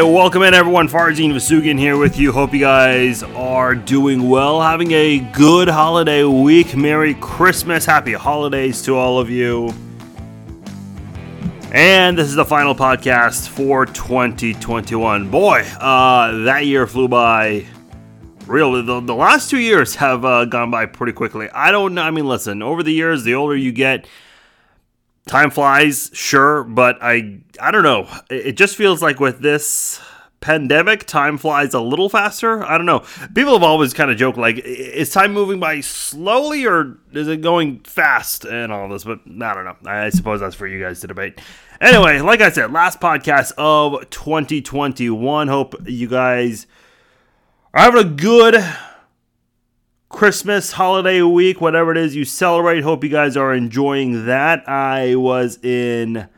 [0.00, 0.88] right, welcome in everyone.
[0.88, 2.32] Farzine Vasugan here with you.
[2.32, 6.74] Hope you guys are doing well, having a good holiday week.
[6.74, 9.72] Merry Christmas, happy holidays to all of you.
[11.70, 15.30] And this is the final podcast for 2021.
[15.30, 17.64] Boy, uh, that year flew by.
[18.48, 21.48] Really, the, the last two years have uh, gone by pretty quickly.
[21.50, 22.02] I don't know.
[22.02, 24.08] I mean, listen, over the years, the older you get,
[25.26, 28.08] time flies, sure, but I I don't know.
[28.30, 30.00] It just feels like with this
[30.44, 32.62] pandemic, time flies a little faster.
[32.62, 33.02] I don't know.
[33.34, 37.40] People have always kind of joked like, is time moving by slowly or is it
[37.40, 39.04] going fast and all this?
[39.04, 39.76] But I don't know.
[39.86, 41.40] I suppose that's for you guys to debate.
[41.80, 45.48] Anyway, like I said, last podcast of 2021.
[45.48, 46.66] Hope you guys
[47.72, 48.62] are having a good
[50.14, 52.84] Christmas holiday week, whatever it is you celebrate.
[52.84, 54.66] Hope you guys are enjoying that.
[54.68, 56.28] I was in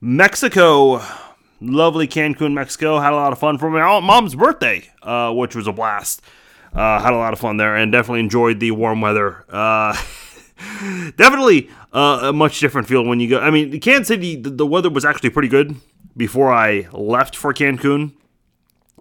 [0.00, 1.02] Mexico,
[1.60, 2.98] lovely Cancun, Mexico.
[2.98, 6.22] Had a lot of fun for my mom's birthday, uh, which was a blast.
[6.72, 9.44] Uh, had a lot of fun there and definitely enjoyed the warm weather.
[9.50, 9.92] Uh,
[11.18, 13.40] definitely uh, a much different feel when you go.
[13.40, 15.76] I mean, Kansas City, the, the weather was actually pretty good
[16.16, 18.14] before I left for Cancun.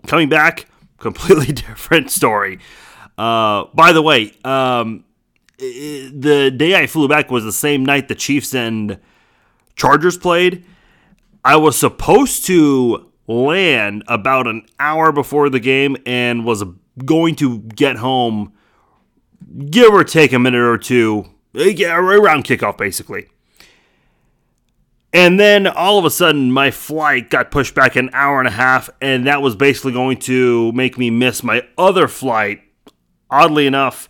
[0.05, 0.66] Coming back,
[0.97, 2.59] completely different story.
[3.17, 5.05] Uh, by the way, um,
[5.58, 8.99] the day I flew back was the same night the Chiefs and
[9.75, 10.66] Chargers played.
[11.44, 16.63] I was supposed to land about an hour before the game and was
[17.03, 18.53] going to get home,
[19.69, 23.27] give or take a minute or two, around kickoff, basically.
[25.13, 28.52] And then all of a sudden, my flight got pushed back an hour and a
[28.52, 32.61] half, and that was basically going to make me miss my other flight
[33.29, 34.09] oddly enough,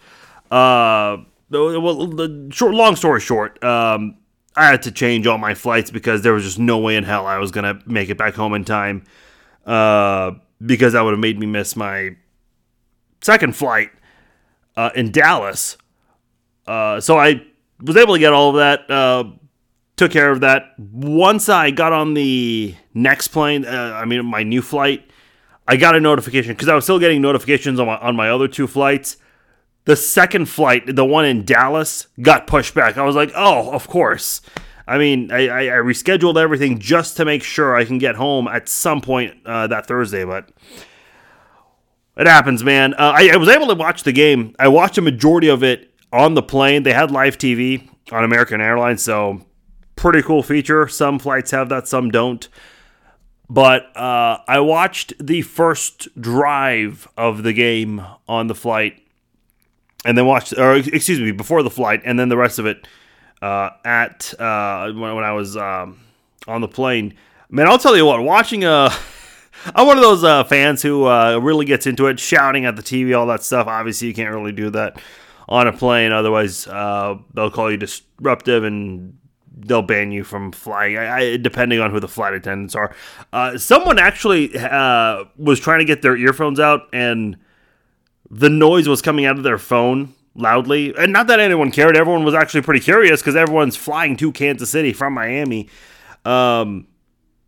[0.51, 1.17] uh,
[1.49, 4.17] well, the short, long story short, um,
[4.55, 7.25] I had to change all my flights because there was just no way in hell
[7.25, 9.03] I was gonna make it back home in time.
[9.65, 10.31] Uh,
[10.63, 12.15] because that would have made me miss my
[13.21, 13.89] second flight
[14.75, 15.77] uh, in Dallas.
[16.67, 17.41] Uh, so I
[17.81, 18.89] was able to get all of that.
[18.89, 19.31] Uh,
[19.97, 20.73] took care of that.
[20.77, 25.09] Once I got on the next plane, uh, I mean my new flight,
[25.67, 28.47] I got a notification because I was still getting notifications on my on my other
[28.47, 29.17] two flights.
[29.85, 32.97] The second flight, the one in Dallas, got pushed back.
[32.97, 34.41] I was like, oh, of course.
[34.87, 38.69] I mean, I, I, rescheduled everything just to make sure I can get home at
[38.69, 40.49] some point uh, that Thursday, but
[42.17, 42.93] it happens, man.
[42.93, 44.55] Uh, I, I was able to watch the game.
[44.59, 46.83] I watched a majority of it on the plane.
[46.83, 49.41] They had live TV on American Airlines, so
[49.95, 50.87] pretty cool feature.
[50.87, 52.47] Some flights have that, some don't.
[53.49, 59.01] But uh, I watched the first drive of the game on the flight,
[60.03, 62.87] and then watched, or excuse me, before the flight, and then the rest of it
[63.41, 65.99] uh, at uh, when, when, I was um,
[66.47, 67.13] on the plane.
[67.49, 68.89] Man, I'll tell you what, watching a.
[69.73, 72.83] I'm one of those uh, fans who uh, really gets into it, shouting at the
[72.83, 73.67] TV, all that stuff.
[73.67, 75.01] Obviously, you can't really do that
[75.47, 79.17] on a plane, otherwise uh, they'll call you disruptive and
[79.57, 80.97] they'll ban you from flying.
[80.97, 82.95] I, I, depending on who the flight attendants are.
[83.31, 87.37] Uh, someone actually uh, was trying to get their earphones out, and
[88.29, 90.93] the noise was coming out of their phone loudly.
[90.97, 91.95] And not that anyone cared.
[91.95, 95.69] Everyone was actually pretty curious because everyone's flying to Kansas City from Miami.
[96.25, 96.87] Um,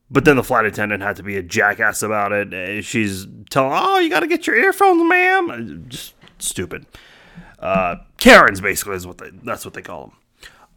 [0.10, 2.54] but then the flight attendant had to be a jackass about it.
[2.54, 6.86] Uh, she's telling, "Oh, you got to get your earphones, ma'am." Uh, just stupid.
[7.60, 10.14] Uh, Karens basically is what they that's what they call them.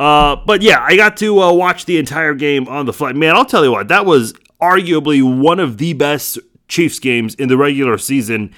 [0.00, 3.14] Uh, but yeah, I got to uh, watch the entire game on the flight.
[3.14, 6.38] Man, I'll tell you what, that was arguably one of the best
[6.68, 8.54] Chiefs games in the regular season.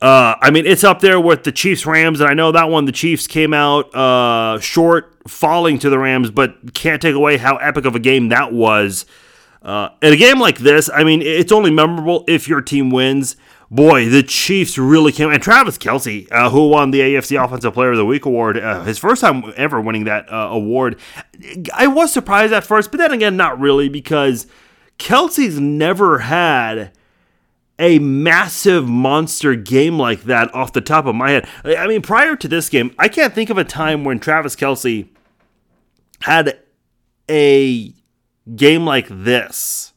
[0.00, 2.84] Uh, I mean, it's up there with the Chiefs Rams, and I know that one
[2.84, 7.56] the Chiefs came out uh, short, falling to the Rams, but can't take away how
[7.56, 9.04] epic of a game that was.
[9.62, 13.34] Uh, in a game like this, I mean, it's only memorable if your team wins
[13.70, 15.30] boy, the Chiefs really came.
[15.30, 18.84] And Travis Kelce, uh, who won the AFC Offensive Player of the Week award, uh,
[18.84, 20.98] his first time ever winning that uh, award.
[21.74, 24.46] I was surprised at first, but then again, not really, because
[24.98, 26.92] Kelce's never had
[27.78, 31.48] a massive monster game like that off the top of my head.
[31.64, 35.08] I mean, prior to this game, I can't think of a time when Travis Kelce
[36.20, 36.58] had
[37.30, 37.92] a
[38.54, 39.92] game like this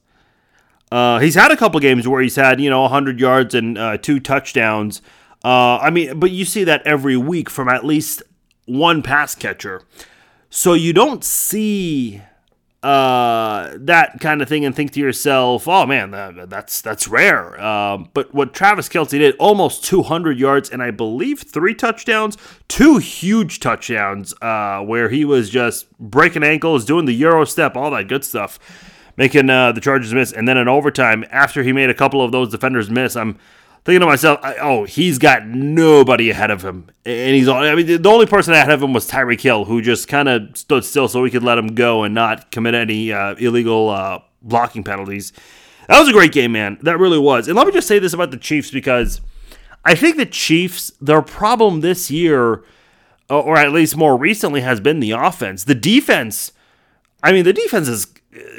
[0.91, 3.97] uh, he's had a couple games where he's had you know 100 yards and uh,
[3.97, 5.01] two touchdowns.
[5.43, 8.23] Uh, I mean, but you see that every week from at least
[8.65, 9.81] one pass catcher.
[10.49, 12.21] So you don't see
[12.81, 17.61] uh, that kind of thing and think to yourself, "Oh man, that, that's that's rare."
[17.61, 22.35] Um, but what Travis Kelce did, almost 200 yards and I believe three touchdowns,
[22.67, 27.91] two huge touchdowns, uh, where he was just breaking ankles, doing the euro step, all
[27.91, 28.59] that good stuff
[29.19, 32.31] making uh, the Chargers miss, and then in overtime, after he made a couple of
[32.31, 33.37] those defenders miss, I'm
[33.83, 38.01] thinking to myself, oh, he's got nobody ahead of him, and he's on I mean,
[38.01, 41.09] the only person ahead of him was Tyreek Hill, who just kind of stood still
[41.09, 45.33] so we could let him go and not commit any uh, illegal uh, blocking penalties.
[45.89, 46.77] That was a great game, man.
[46.83, 47.49] That really was.
[47.49, 49.19] And let me just say this about the Chiefs because
[49.83, 52.63] I think the Chiefs, their problem this year,
[53.29, 55.65] or at least more recently, has been the offense.
[55.65, 56.53] The defense.
[57.21, 58.07] I mean, the defense is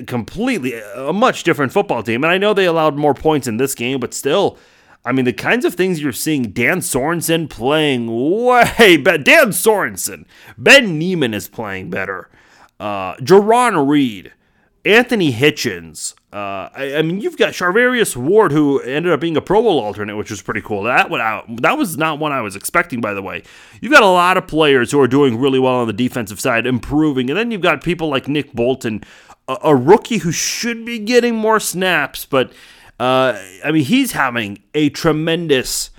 [0.06, 2.25] completely a much different football team.
[2.25, 4.58] And I know they allowed more points in this game, but still,
[5.05, 9.22] I mean, the kinds of things you're seeing Dan Sorensen playing way better.
[9.22, 10.26] Dan Sorensen,
[10.58, 12.28] Ben Niemann is playing better.
[12.78, 14.32] Uh, Jarran Reed,
[14.84, 16.14] Anthony Hitchens.
[16.32, 19.81] Uh, I, I, mean, you've got Charvarius Ward, who ended up being a Pro Bowl
[19.81, 20.84] alternate, which was pretty cool.
[20.84, 21.11] That
[21.61, 23.43] that was not one I was expecting, by the way.
[23.81, 26.66] You've got a lot of players who are doing really well on the defensive side,
[26.66, 29.02] improving, and then you've got people like Nick Bolton,
[29.62, 32.52] a, rookie who should be getting more snaps, but
[32.99, 35.91] uh, I mean, he's having a tremendous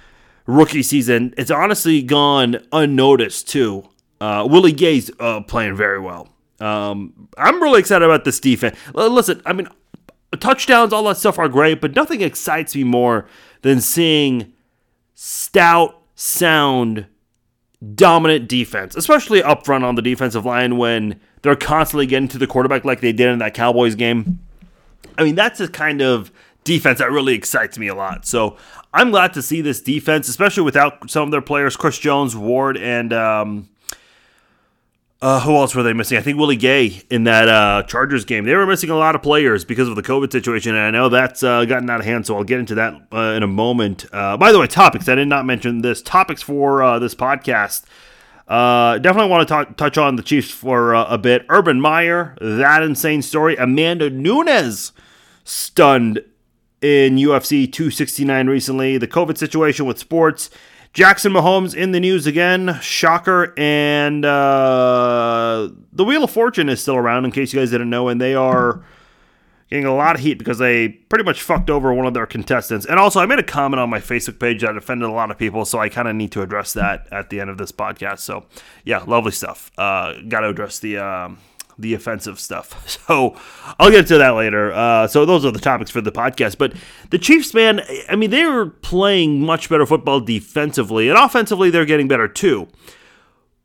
[0.45, 1.33] rookie season.
[1.38, 3.89] It's honestly gone unnoticed too.
[4.19, 6.30] Uh, Willie Gay's uh, playing very well.
[6.59, 8.77] Um, I'm really excited about this defense.
[8.94, 9.68] Listen, I mean,
[10.39, 13.27] touchdowns, all that stuff are great, but nothing excites me more
[13.63, 14.53] than seeing
[15.15, 17.07] stout, sound,
[17.95, 22.47] dominant defense, especially up front on the defensive line when they're constantly getting to the
[22.47, 24.39] quarterback like they did in that Cowboys game.
[25.17, 26.31] I mean, that's the kind of
[26.63, 28.25] defense that really excites me a lot.
[28.25, 28.57] So
[28.93, 32.77] I'm glad to see this defense, especially without some of their players, Chris Jones, Ward,
[32.77, 33.69] and um,
[35.21, 36.17] uh, who else were they missing?
[36.17, 38.45] I think Willie Gay in that uh, Chargers game.
[38.45, 41.09] They were missing a lot of players because of the COVID situation, and I know
[41.09, 42.25] that's uh, gotten out of hand.
[42.25, 44.05] So I'll get into that uh, in a moment.
[44.11, 46.01] Uh, by the way, topics I did not mention this.
[46.01, 47.83] Topics for uh, this podcast.
[48.51, 51.45] Definitely want to talk, touch on the Chiefs for a bit.
[51.50, 53.56] Urban Meyer, that insane story.
[53.56, 54.92] Amanda Nunes
[55.44, 56.24] stunned
[56.81, 58.98] in UFC 269 recently.
[58.98, 60.50] The COVID situation with sports.
[60.94, 62.77] Jackson Mahomes in the news again.
[62.81, 63.53] Shocker.
[63.57, 68.09] And uh, the Wheel of Fortune is still around, in case you guys didn't know,
[68.09, 68.83] and they are
[69.71, 72.85] getting a lot of heat because they pretty much fucked over one of their contestants.
[72.85, 75.38] And also, I made a comment on my Facebook page that offended a lot of
[75.38, 78.19] people, so I kind of need to address that at the end of this podcast.
[78.19, 78.45] So,
[78.83, 79.71] yeah, lovely stuff.
[79.77, 80.97] Uh, Got to address the.
[81.00, 81.39] Um,
[81.79, 83.00] the offensive stuff.
[83.07, 83.35] So
[83.79, 84.71] I'll get to that later.
[84.71, 86.57] Uh, so those are the topics for the podcast.
[86.59, 86.74] But
[87.09, 91.85] the Chiefs, man, I mean, they were playing much better football defensively, and offensively, they're
[91.85, 92.67] getting better too.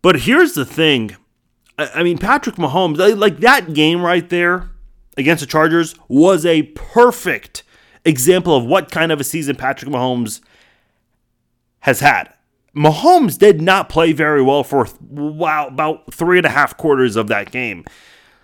[0.01, 1.17] But here's the thing
[1.79, 4.71] I mean, Patrick Mahomes, like that game right there
[5.17, 7.63] against the Chargers was a perfect
[8.05, 10.41] example of what kind of a season Patrick Mahomes
[11.81, 12.33] has had.
[12.75, 17.29] Mahomes did not play very well for wow, about three and a half quarters of
[17.29, 17.85] that game.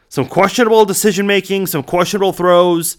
[0.09, 2.97] Some questionable decision making, some questionable throws,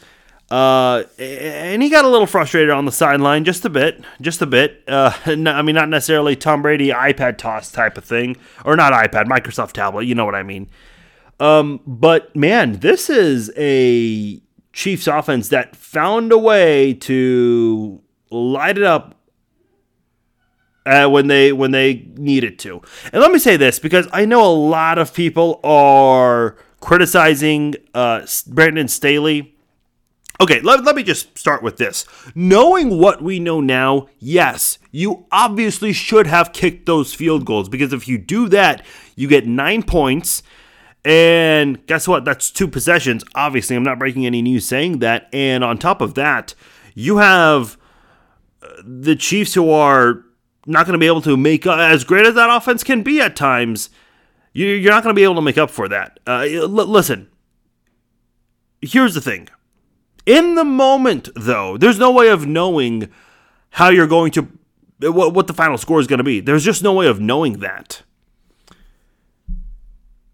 [0.51, 4.45] uh, and he got a little frustrated on the sideline, just a bit, just a
[4.45, 4.83] bit.
[4.87, 9.25] Uh, I mean, not necessarily Tom Brady iPad toss type of thing, or not iPad,
[9.25, 10.05] Microsoft tablet.
[10.05, 10.69] You know what I mean.
[11.43, 14.41] Um, but man, this is a
[14.71, 18.01] Chiefs offense that found a way to
[18.31, 19.19] light it up
[20.85, 22.81] uh, when they when they needed to.
[23.11, 28.25] And let me say this because I know a lot of people are criticizing uh,
[28.47, 29.49] Brandon Staley.
[30.39, 32.05] Okay, let, let me just start with this.
[32.33, 37.91] Knowing what we know now, yes, you obviously should have kicked those field goals because
[37.91, 38.83] if you do that,
[39.17, 40.41] you get nine points.
[41.05, 42.23] And guess what?
[42.23, 43.23] That's two possessions.
[43.35, 45.27] Obviously, I'm not breaking any news saying that.
[45.33, 46.55] And on top of that,
[46.95, 47.77] you have
[48.61, 50.23] uh, the Chiefs who are
[50.65, 53.19] not going to be able to make up, as great as that offense can be
[53.19, 53.89] at times.
[54.53, 56.19] You're not going to be able to make up for that.
[56.27, 57.29] Uh, listen,
[58.81, 59.49] here's the thing.
[60.25, 63.09] In the moment, though, there's no way of knowing
[63.71, 64.47] how you're going to,
[65.01, 66.39] what, what the final score is going to be.
[66.39, 68.03] There's just no way of knowing that.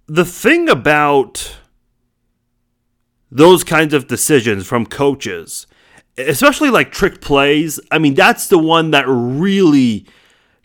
[0.09, 1.55] The thing about
[3.29, 5.67] those kinds of decisions from coaches,
[6.17, 10.07] especially like trick plays, I mean, that's the one that really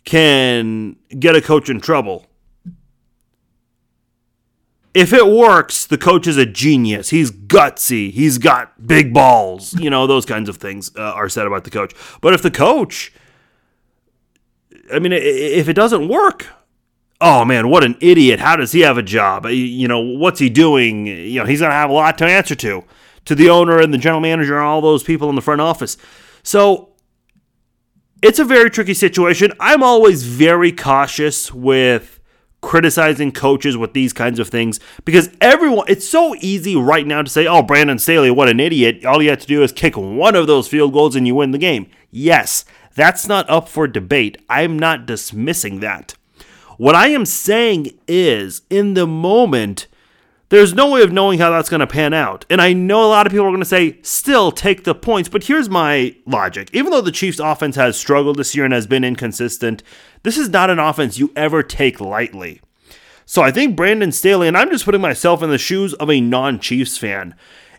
[0.05, 2.25] can get a coach in trouble.
[4.95, 7.11] If it works, the coach is a genius.
[7.11, 8.11] He's gutsy.
[8.13, 9.75] He's got big balls.
[9.75, 11.93] You know, those kinds of things uh, are said about the coach.
[12.23, 13.13] But if the coach,
[14.91, 16.47] I mean, if it doesn't work,
[17.21, 18.41] oh man, what an idiot.
[18.41, 19.47] How does he have a job?
[19.47, 21.07] Uh, you know, what's he doing?
[21.07, 22.85] You know, he's going to have a lot to answer to,
[23.25, 25.97] to the owner and the general manager and all those people in the front office.
[26.43, 26.91] So
[28.23, 29.53] it's a very tricky situation.
[29.61, 32.21] I'm always very cautious with
[32.61, 37.29] criticizing coaches with these kinds of things because everyone, it's so easy right now to
[37.29, 39.05] say, oh, Brandon Staley, what an idiot.
[39.05, 41.51] All you have to do is kick one of those field goals and you win
[41.51, 41.87] the game.
[42.11, 44.39] Yes, that's not up for debate.
[44.49, 46.15] I'm not dismissing that.
[46.77, 49.87] What I am saying is, in the moment,
[50.49, 52.45] there's no way of knowing how that's going to pan out.
[52.51, 55.29] And I know a lot of people are going to say, still take the points.
[55.29, 56.71] But here's my logic.
[56.73, 59.83] Even though the Chiefs' offense has struggled this year and has been inconsistent,
[60.23, 62.61] this is not an offense you ever take lightly.
[63.27, 66.21] So I think Brandon Staley, and I'm just putting myself in the shoes of a
[66.21, 67.35] non-Chiefs fan.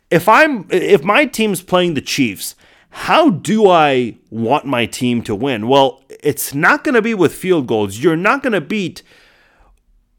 [0.09, 2.55] If I'm if my team's playing the Chiefs,
[2.89, 5.67] how do I want my team to win?
[5.67, 7.99] Well, it's not going to be with field goals.
[7.99, 9.03] You're not going to beat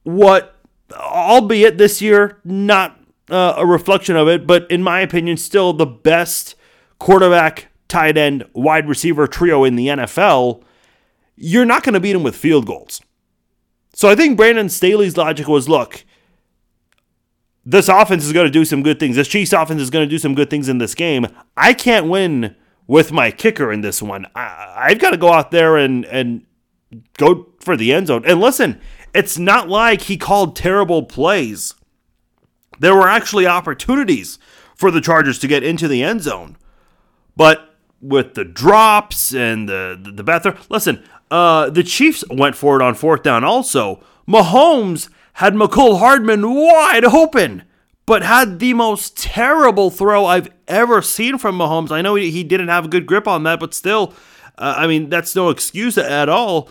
[0.04, 0.56] what
[0.92, 2.98] albeit this year, not
[3.28, 6.54] uh, a reflection of it, but in my opinion, still the best
[6.98, 10.62] quarterback, tight end, wide receiver trio in the NFL,
[11.34, 13.00] you're not going to beat him with field goals.
[13.94, 16.04] So I think Brandon Staley's logic was look,
[17.64, 19.16] this offense is going to do some good things.
[19.16, 21.26] This Chiefs offense is going to do some good things in this game.
[21.56, 22.54] I can't win
[22.86, 24.26] with my kicker in this one.
[24.34, 26.44] I, have got to go out there and, and
[27.18, 28.24] go for the end zone.
[28.26, 28.80] And listen,
[29.14, 31.74] it's not like he called terrible plays.
[32.78, 34.38] There were actually opportunities
[34.74, 36.56] for the Chargers to get into the end zone.
[37.36, 42.82] But with the drops and the the, the listen, uh, the Chiefs went for it
[42.82, 44.02] on fourth down also.
[44.28, 47.62] Mahomes had Mecole Hardman wide open,
[48.06, 51.90] but had the most terrible throw I've ever seen from Mahomes.
[51.90, 54.14] I know he, he didn't have a good grip on that, but still,
[54.56, 56.70] uh, I mean, that's no excuse at all.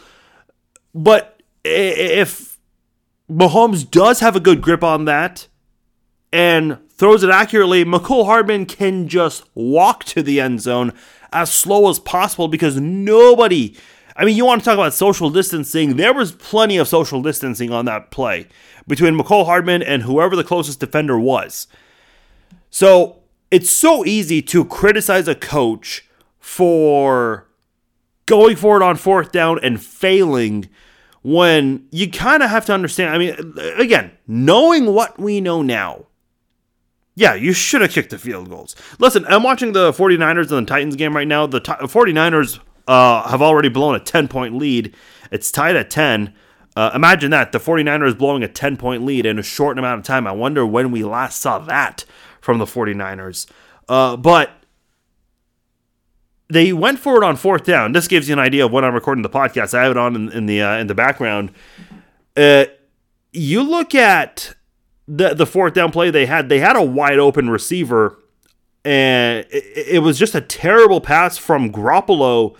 [0.93, 2.57] But if
[3.29, 5.47] Mahomes does have a good grip on that
[6.31, 10.93] and throws it accurately, Mecole Hardman can just walk to the end zone
[11.33, 13.75] as slow as possible because nobody.
[14.15, 15.97] I mean, you want to talk about social distancing?
[15.97, 18.47] There was plenty of social distancing on that play
[18.87, 21.67] between Mecole Hardman and whoever the closest defender was.
[22.69, 26.07] So it's so easy to criticize a coach
[26.39, 27.47] for
[28.25, 30.69] going for it on fourth down and failing
[31.21, 33.13] when you kind of have to understand.
[33.13, 36.05] I mean, again, knowing what we know now,
[37.15, 38.75] yeah, you should have kicked the field goals.
[38.99, 41.47] Listen, I'm watching the 49ers and the Titans game right now.
[41.47, 44.95] The 49ers uh, have already blown a 10 point lead.
[45.31, 46.33] It's tied at 10.
[46.75, 50.05] Uh, imagine that the 49ers blowing a 10 point lead in a short amount of
[50.05, 50.27] time.
[50.27, 52.05] I wonder when we last saw that
[52.41, 53.47] from the 49ers.
[53.87, 54.51] Uh, but
[56.49, 57.93] they went for it on fourth down.
[57.93, 59.73] This gives you an idea of when I'm recording the podcast.
[59.73, 61.51] I have it on in, in the uh, in the background.
[62.35, 62.65] Uh,
[63.31, 64.53] you look at
[65.07, 66.49] the the fourth down play they had.
[66.49, 68.19] They had a wide open receiver,
[68.83, 72.55] and it, was just a terrible pass from Garoppolo.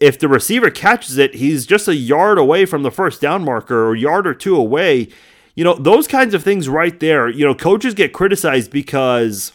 [0.00, 3.86] If the receiver catches it, he's just a yard away from the first down marker,
[3.86, 5.08] or a yard or two away.
[5.54, 7.28] You know those kinds of things right there.
[7.28, 9.52] You know coaches get criticized because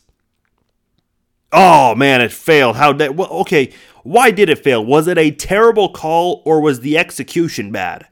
[1.53, 2.77] Oh man, it failed.
[2.77, 3.15] How that?
[3.15, 3.71] Well, okay,
[4.01, 4.83] why did it fail?
[4.83, 8.07] Was it a terrible call or was the execution bad?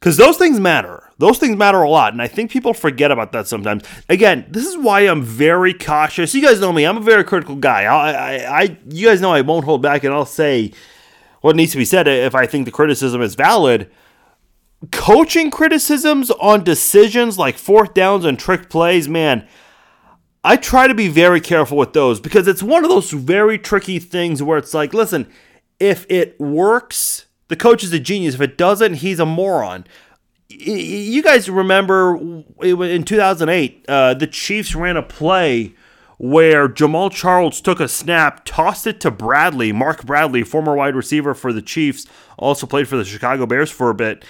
[0.00, 1.10] Because those things matter.
[1.16, 3.84] Those things matter a lot, and I think people forget about that sometimes.
[4.08, 6.34] Again, this is why I'm very cautious.
[6.34, 7.84] You guys know me; I'm a very critical guy.
[7.84, 10.72] I, I, I you guys know I won't hold back, and I'll say
[11.44, 13.90] what needs to be said if I think the criticism is valid.
[14.90, 19.46] Coaching criticisms on decisions like fourth downs and trick plays, man
[20.44, 23.98] I try to be very careful with those because it's one of those very tricky
[23.98, 25.26] things where it's like, listen,
[25.80, 28.34] if it works, the coach is a genius.
[28.34, 29.86] If it doesn't, he's a moron.
[30.50, 32.16] You guys remember
[32.62, 35.74] in 2008, uh, the Chiefs ran a play
[36.30, 41.34] where Jamaal Charles took a snap, tossed it to Bradley, Mark Bradley, former wide receiver
[41.34, 42.06] for the Chiefs,
[42.38, 44.24] also played for the Chicago Bears for a bit.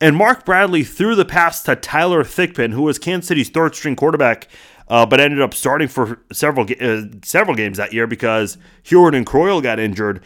[0.00, 3.96] And Mark Bradley threw the pass to Tyler Thigpen, who was Kansas City's third string
[3.96, 4.48] quarterback
[4.90, 9.24] uh, but ended up starting for several uh, several games that year because Huard and
[9.24, 10.20] Croyle got injured.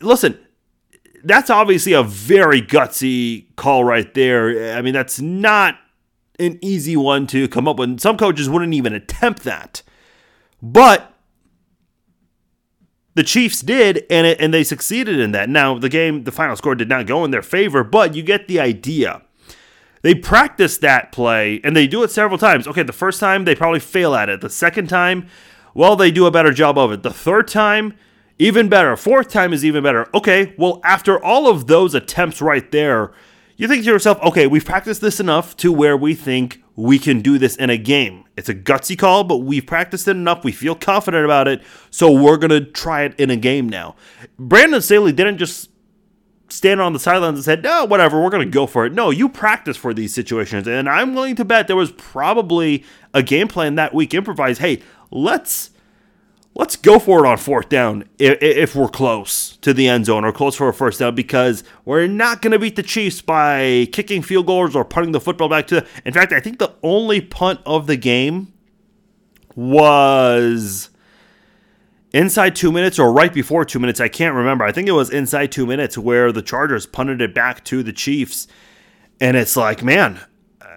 [0.00, 0.38] Listen,
[1.24, 4.76] that's obviously a very gutsy call right there.
[4.76, 5.76] I mean, that's not
[6.38, 7.98] an easy one to come up with.
[7.98, 9.82] Some coaches wouldn't even attempt that,
[10.64, 11.12] but
[13.14, 15.48] the Chiefs did, and it, and they succeeded in that.
[15.48, 18.48] Now, the game, the final score did not go in their favor, but you get
[18.48, 19.22] the idea.
[20.00, 22.66] They practice that play and they do it several times.
[22.66, 24.42] Okay, the first time they probably fail at it.
[24.42, 25.28] The second time,
[25.72, 27.02] well, they do a better job of it.
[27.02, 27.94] The third time,
[28.38, 28.96] even better.
[28.96, 30.08] Fourth time is even better.
[30.14, 33.12] Okay, well, after all of those attempts right there,
[33.56, 37.20] you think to yourself, okay, we've practiced this enough to where we think we can
[37.20, 38.24] do this in a game.
[38.36, 40.44] It's a gutsy call, but we've practiced it enough.
[40.44, 43.94] We feel confident about it, so we're going to try it in a game now.
[44.38, 45.70] Brandon Staley didn't just
[46.48, 48.92] stand on the sidelines and said, no, whatever, we're going to go for it.
[48.92, 50.66] No, you practice for these situations.
[50.66, 54.60] And I'm willing to bet there was probably a game plan that week improvised.
[54.60, 55.70] Hey, let's
[56.54, 60.24] let's go for it on fourth down if, if, we're close to the end zone
[60.24, 63.88] or close for a first down because we're not going to beat the Chiefs by
[63.92, 65.84] kicking field goals or punting the football back to.
[66.04, 68.52] In fact, I think the only punt of the game
[69.56, 70.90] was
[72.12, 74.00] inside two minutes or right before two minutes.
[74.00, 74.64] I can't remember.
[74.64, 77.92] I think it was inside two minutes where the Chargers punted it back to the
[77.92, 78.46] Chiefs.
[79.20, 80.20] And it's like, man,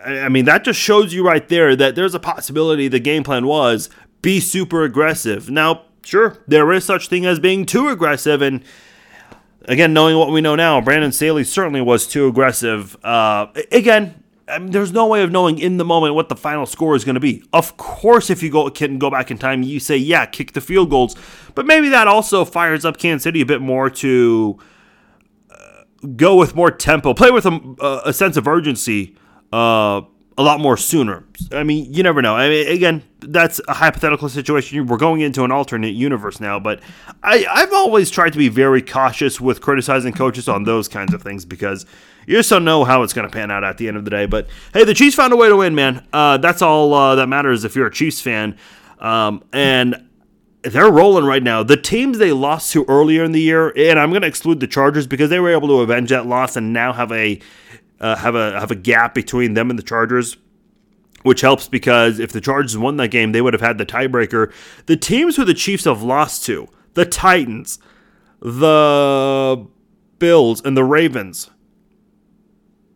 [0.06, 3.46] I mean, that just shows you right there that there's a possibility the game plan
[3.46, 3.90] was
[4.28, 5.50] be super aggressive.
[5.50, 8.62] Now, sure, there is such thing as being too aggressive, and
[9.70, 12.98] again, knowing what we know now, Brandon Staley certainly was too aggressive.
[13.06, 16.66] Uh, again, I mean, there's no way of knowing in the moment what the final
[16.66, 17.42] score is going to be.
[17.54, 20.60] Of course, if you go can go back in time, you say, yeah, kick the
[20.60, 21.16] field goals,
[21.56, 24.60] but maybe that also fires up Kansas City a bit more to
[25.50, 25.84] uh,
[26.18, 29.16] go with more tempo, play with a, a sense of urgency.
[29.54, 30.02] Uh,
[30.38, 31.24] a lot more sooner.
[31.52, 32.36] I mean, you never know.
[32.36, 34.86] I mean, again, that's a hypothetical situation.
[34.86, 36.80] We're going into an alternate universe now, but
[37.24, 41.24] I, I've always tried to be very cautious with criticizing coaches on those kinds of
[41.24, 41.88] things because
[42.28, 44.12] you just don't know how it's going to pan out at the end of the
[44.12, 44.28] day.
[44.28, 46.06] But hey, the Chiefs found a way to win, man.
[46.14, 48.58] Uh, that's all uh, that matters if you're a Chiefs fan.
[49.00, 50.08] Um, and
[50.62, 51.64] they're rolling right now.
[51.64, 54.68] The teams they lost to earlier in the year, and I'm going to exclude the
[54.68, 57.40] Chargers because they were able to avenge that loss and now have a
[58.00, 60.38] uh, have a have a gap between them and the Chargers,
[61.24, 64.52] which helps because if the Chargers won that game, they would have had the tiebreaker.
[64.86, 67.80] The teams who the Chiefs have lost to, the Titans,
[68.40, 69.66] the
[70.20, 71.50] Bills, and the Ravens.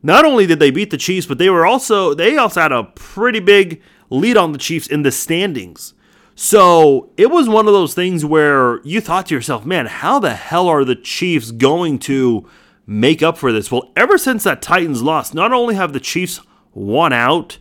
[0.04, 2.84] Not only did they beat the Chiefs, but they were also they also had a
[2.84, 5.94] pretty big lead on the Chiefs in the standings.
[6.36, 10.34] So it was one of those things where you thought to yourself, man, how the
[10.34, 12.48] hell are the Chiefs going to
[12.92, 13.72] make up for this?
[13.72, 16.42] Well, ever since that Titans loss, not only have the Chiefs
[16.74, 17.58] won out,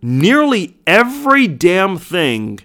[0.00, 2.60] nearly every damn thing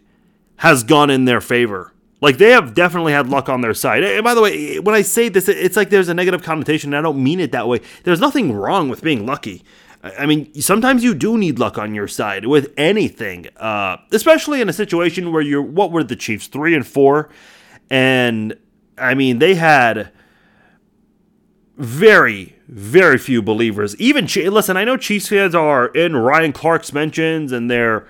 [0.57, 1.91] has gone in their favor.
[2.21, 4.03] Like they have definitely had luck on their side.
[4.03, 6.97] And by the way, when I say this, it's like there's a negative connotation, and
[6.97, 7.81] I don't mean it that way.
[8.03, 9.63] There's nothing wrong with being lucky.
[10.01, 14.69] I mean, sometimes you do need luck on your side with anything, uh, especially in
[14.69, 15.61] a situation where you're.
[15.61, 16.47] What were the Chiefs?
[16.47, 17.29] Three and four,
[17.89, 18.57] and
[18.97, 20.11] I mean they had
[21.77, 23.95] very, very few believers.
[23.97, 28.07] Even listen, I know Chiefs fans are in Ryan Clark's mentions, and they're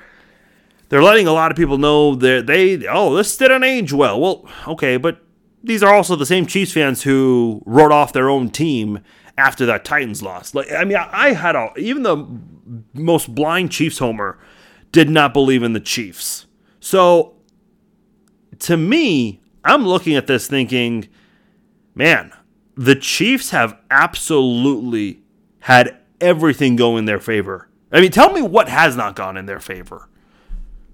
[0.89, 4.19] they're letting a lot of people know that they oh this didn't age well.
[4.19, 5.19] Well, okay, but
[5.63, 8.99] these are also the same Chiefs fans who wrote off their own team
[9.37, 10.53] after that Titans loss.
[10.53, 12.27] Like I mean, I had a even the
[12.93, 14.37] most blind Chiefs homer
[14.91, 16.45] did not believe in the Chiefs.
[16.79, 17.35] So
[18.59, 21.07] to me, I'm looking at this thinking,
[21.95, 22.33] man,
[22.75, 25.21] the Chiefs have absolutely
[25.61, 27.69] had everything go in their favor.
[27.91, 30.09] I mean, tell me what has not gone in their favor.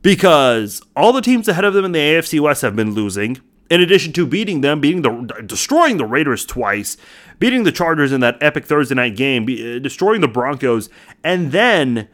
[0.02, 3.40] Because all the teams ahead of them in the AFC West have been losing.
[3.70, 6.98] In addition to beating them, beating the destroying the Raiders twice,
[7.38, 10.90] beating the Chargers in that epic Thursday night game, be, uh, destroying the Broncos,
[11.24, 12.08] and then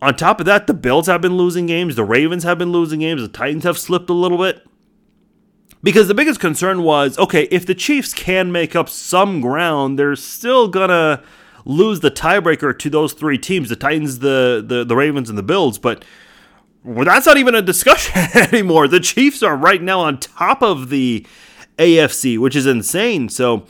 [0.00, 3.00] on top of that, the Bills have been losing games, the Ravens have been losing
[3.00, 4.64] games, the Titans have slipped a little bit.
[5.84, 10.16] Because the biggest concern was okay, if the Chiefs can make up some ground, they're
[10.16, 11.22] still going to
[11.66, 15.42] lose the tiebreaker to those three teams the Titans, the, the, the Ravens, and the
[15.42, 15.78] Bills.
[15.78, 16.02] But
[16.82, 18.88] well, that's not even a discussion anymore.
[18.88, 21.26] The Chiefs are right now on top of the
[21.78, 23.28] AFC, which is insane.
[23.28, 23.66] So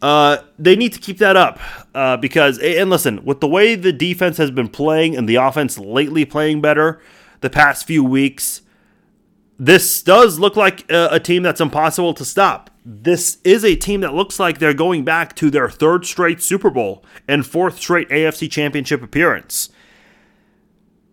[0.00, 1.58] uh, they need to keep that up
[1.92, 5.76] uh, because, and listen, with the way the defense has been playing and the offense
[5.76, 7.00] lately playing better
[7.40, 8.62] the past few weeks,
[9.58, 12.70] this does look like a, a, team that's impossible to stop.
[12.84, 16.70] This is a team that looks like they're going back to their third straight Super
[16.70, 19.70] Bowl and fourth straight AFC Championship appearance.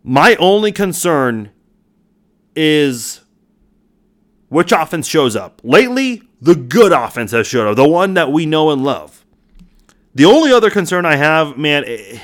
[0.03, 1.49] My only concern
[2.55, 3.21] is
[4.49, 5.59] which offense shows up.
[5.63, 9.25] Lately, the good offense has showed up, the one that we know and love.
[10.13, 11.83] The only other concern I have, man.
[11.85, 12.19] Eh,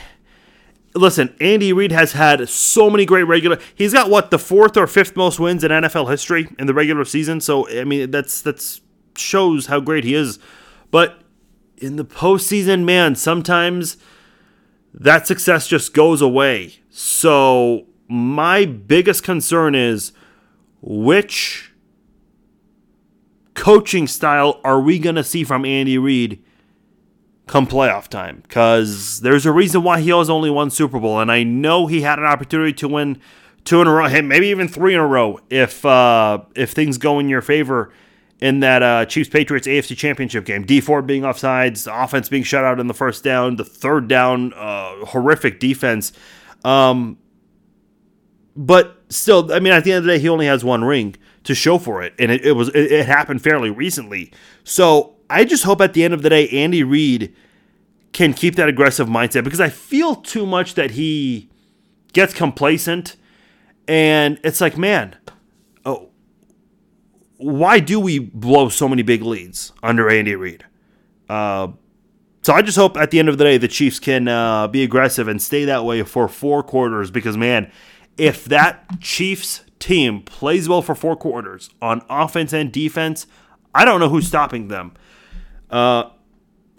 [0.93, 3.59] listen, Andy Reid has had so many great regular.
[3.75, 7.05] He's got what the fourth or fifth most wins in NFL history in the regular
[7.05, 7.41] season.
[7.41, 8.81] So I mean, that's that's
[9.15, 10.39] shows how great he is.
[10.89, 11.21] But
[11.77, 13.97] in the postseason, man, sometimes
[14.93, 16.75] that success just goes away.
[16.89, 20.11] So my biggest concern is
[20.81, 21.71] which
[23.53, 26.43] coaching style are we going to see from Andy Reid
[27.51, 31.29] come playoff time because there's a reason why he has only one Super Bowl, and
[31.29, 33.19] I know he had an opportunity to win
[33.65, 37.19] two in a row, maybe even three in a row if uh, if things go
[37.19, 37.91] in your favor
[38.39, 40.65] in that uh, Chiefs Patriots AFC Championship game.
[40.65, 44.53] Dee Ford being offsides, offense being shut out in the first down, the third down,
[44.53, 46.13] uh, horrific defense.
[46.63, 47.17] Um,
[48.55, 51.17] but still, I mean, at the end of the day, he only has one ring
[51.43, 54.31] to show for it, and it, it was it, it happened fairly recently.
[54.63, 57.35] So I just hope at the end of the day, Andy Reid
[58.13, 61.49] can keep that aggressive mindset because I feel too much that he
[62.13, 63.15] gets complacent,
[63.87, 65.15] and it's like, man,
[65.85, 66.09] oh,
[67.37, 70.65] why do we blow so many big leads under Andy Reid?
[71.29, 71.69] Uh,
[72.41, 74.83] so I just hope at the end of the day the Chiefs can uh, be
[74.83, 77.71] aggressive and stay that way for four quarters because man,
[78.17, 83.27] if that Chiefs team plays well for four quarters on offense and defense,
[83.73, 84.93] I don't know who's stopping them.
[85.69, 86.09] Uh,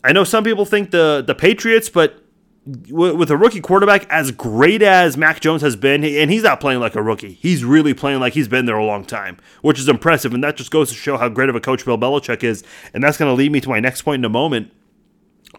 [0.04, 2.22] I know some people think the the Patriots, but
[2.64, 6.78] with a rookie quarterback as great as Mac Jones has been, and he's not playing
[6.78, 7.32] like a rookie.
[7.32, 10.32] He's really playing like he's been there a long time, which is impressive.
[10.32, 12.62] And that just goes to show how great of a coach Bill Belichick is.
[12.94, 14.72] And that's going to lead me to my next point in a moment.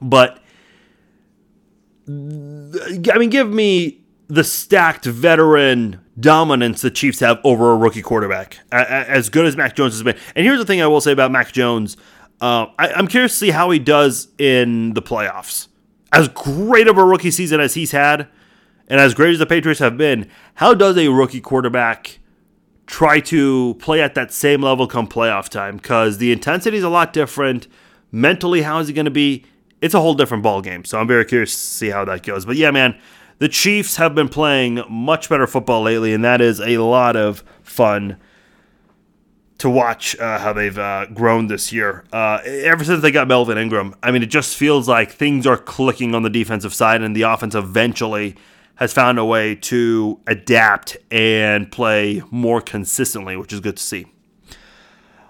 [0.01, 0.41] But,
[2.08, 8.60] I mean, give me the stacked veteran dominance the Chiefs have over a rookie quarterback,
[8.71, 10.17] as good as Mac Jones has been.
[10.38, 11.97] And here's the thing I will say about Mac Jones
[12.43, 15.69] uh, I, I'm curious to see how he does in the playoffs.
[16.12, 18.27] As great of a rookie season as he's had,
[18.89, 22.19] and as great as the Patriots have been, how does a rookie quarterback
[22.86, 25.77] try to play at that same level come playoff time?
[25.77, 27.69] Because the intensity is a lot different.
[28.12, 29.45] Mentally, how is he going to be?
[29.79, 30.84] It's a whole different ball game.
[30.84, 32.45] So I'm very curious to see how that goes.
[32.45, 32.99] But yeah, man,
[33.39, 37.41] the Chiefs have been playing much better football lately, and that is a lot of
[37.62, 38.17] fun
[39.63, 42.04] to watch uh, how they've uh, grown this year.
[42.12, 45.56] Uh, ever since they got Melvin Ingram, I mean, it just feels like things are
[45.56, 48.36] clicking on the defensive side, and the offense eventually
[48.76, 54.08] has found a way to adapt and play more consistently, which is good to see.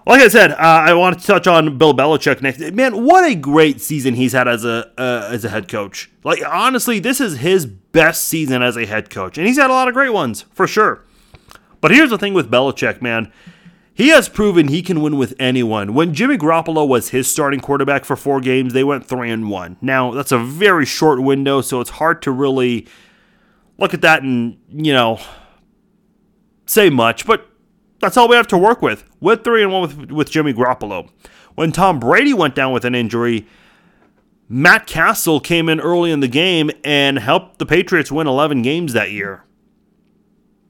[0.04, 2.58] Like I said, uh, I want to touch on Bill Belichick next.
[2.72, 6.10] Man, what a great season he's had as a uh, as a head coach.
[6.24, 9.74] Like honestly, this is his best season as a head coach, and he's had a
[9.74, 11.04] lot of great ones for sure.
[11.80, 13.32] But here's the thing with Belichick, man
[13.94, 15.94] he has proven he can win with anyone.
[15.94, 19.76] When Jimmy Garoppolo was his starting quarterback for four games, they went three and one.
[19.80, 22.86] Now that's a very short window, so it's hard to really
[23.78, 25.20] look at that and you know
[26.66, 27.24] say much.
[27.24, 27.48] But
[28.00, 29.04] that's all we have to work with.
[29.20, 31.08] With three and one with, with Jimmy Garoppolo.
[31.54, 33.46] When Tom Brady went down with an injury,
[34.48, 38.92] Matt Cassel came in early in the game and helped the Patriots win 11 games
[38.92, 39.44] that year.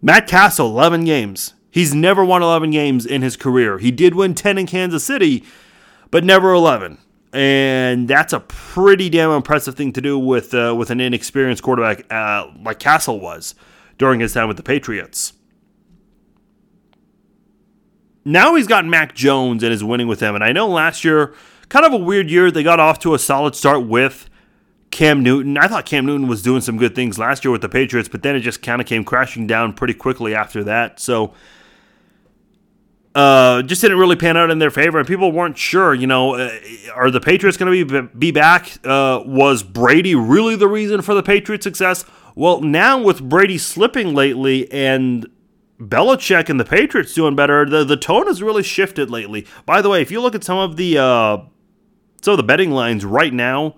[0.02, 1.54] Matt Cassel, 11 games.
[1.74, 3.78] He's never won 11 games in his career.
[3.78, 5.42] He did win 10 in Kansas City,
[6.12, 6.98] but never 11.
[7.32, 12.06] And that's a pretty damn impressive thing to do with uh, with an inexperienced quarterback
[12.12, 13.56] uh, like Cassel was
[13.98, 15.32] during his time with the Patriots.
[18.24, 20.36] Now he's got Mac Jones and is winning with him.
[20.36, 21.34] And I know last year,
[21.70, 24.30] kind of a weird year, they got off to a solid start with
[24.92, 25.58] Cam Newton.
[25.58, 28.22] I thought Cam Newton was doing some good things last year with the Patriots, but
[28.22, 31.00] then it just kind of came crashing down pretty quickly after that.
[31.00, 31.34] So
[33.14, 35.94] uh, just didn't really pan out in their favor, and people weren't sure.
[35.94, 36.50] You know, uh,
[36.94, 38.72] are the Patriots going to be be back?
[38.84, 42.04] Uh, was Brady really the reason for the Patriots' success?
[42.34, 45.28] Well, now with Brady slipping lately and
[45.78, 49.46] Belichick and the Patriots doing better, the the tone has really shifted lately.
[49.64, 51.38] By the way, if you look at some of the uh,
[52.22, 53.76] some of the betting lines right now,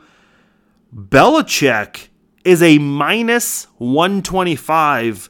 [0.95, 2.09] Belichick
[2.45, 5.29] is a minus one twenty five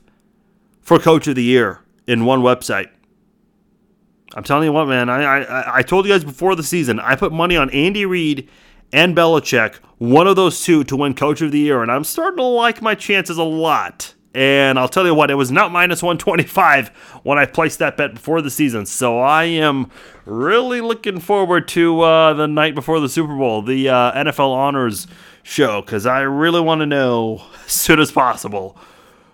[0.80, 2.90] for Coach of the Year in one website.
[4.34, 5.08] I'm telling you what, man.
[5.08, 6.98] I, I I told you guys before the season.
[6.98, 8.48] I put money on Andy Reid
[8.92, 12.38] and Belichick, one of those two, to win Coach of the Year, and I'm starting
[12.38, 14.14] to like my chances a lot.
[14.34, 16.88] And I'll tell you what, it was not minus 125
[17.22, 18.84] when I placed that bet before the season.
[18.84, 19.90] So I am
[20.26, 25.06] really looking forward to uh, the night before the Super Bowl, the uh, NFL Honors
[25.42, 28.76] show, because I really want to know as soon as possible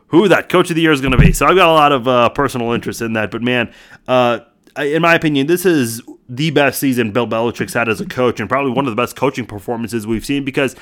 [0.06, 1.32] who that Coach of the Year is going to be.
[1.32, 3.32] So I've got a lot of uh, personal interest in that.
[3.32, 3.74] But man,
[4.06, 4.40] uh,
[4.76, 8.48] in my opinion, this is the best season Bill Belichick's had as a coach, and
[8.48, 10.44] probably one of the best coaching performances we've seen.
[10.44, 10.76] Because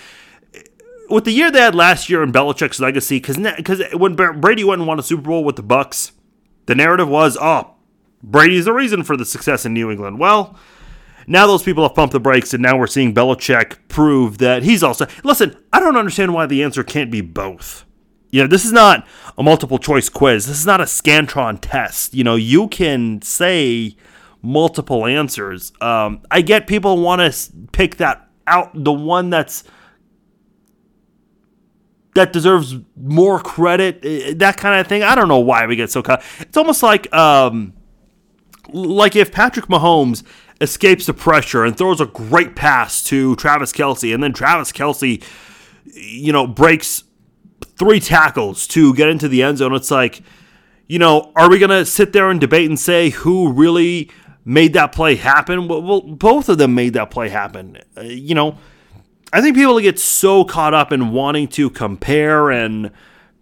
[1.09, 4.81] with the year they had last year in Belichick's legacy, because because when Brady went
[4.81, 6.13] and won a Super Bowl with the Bucs,
[6.67, 7.75] the narrative was, oh,
[8.23, 10.19] Brady's the reason for the success in New England.
[10.19, 10.57] Well.
[11.27, 14.83] Now those people have pumped the brakes, and now we're seeing Belichick prove that he's
[14.83, 15.07] also.
[15.23, 17.85] Listen, I don't understand why the answer can't be both.
[18.31, 20.47] You know, this is not a multiple choice quiz.
[20.47, 22.15] This is not a Scantron test.
[22.15, 23.97] You know, you can say
[24.43, 25.73] multiple answers.
[25.81, 29.65] Um, I get people want to pick that out, the one that's
[32.15, 35.03] that deserves more credit, eh, that kind of thing.
[35.03, 36.23] I don't know why we get so caught.
[36.41, 37.73] It's almost like um,
[38.73, 40.23] like if Patrick Mahomes
[40.61, 45.23] escapes the pressure and throws a great pass to Travis Kelce, and then Travis Kelce,
[45.85, 47.05] you know, breaks
[47.65, 49.75] three tackles to get into the end zone.
[49.75, 50.23] It's like,
[50.87, 54.11] you know, are we going to sit there and debate and say who really
[54.45, 55.69] made that play happen?
[55.69, 57.79] Well, well both of them made that play happen.
[57.97, 58.59] Uh, you know,
[59.33, 62.91] I think people get so caught up in wanting to compare and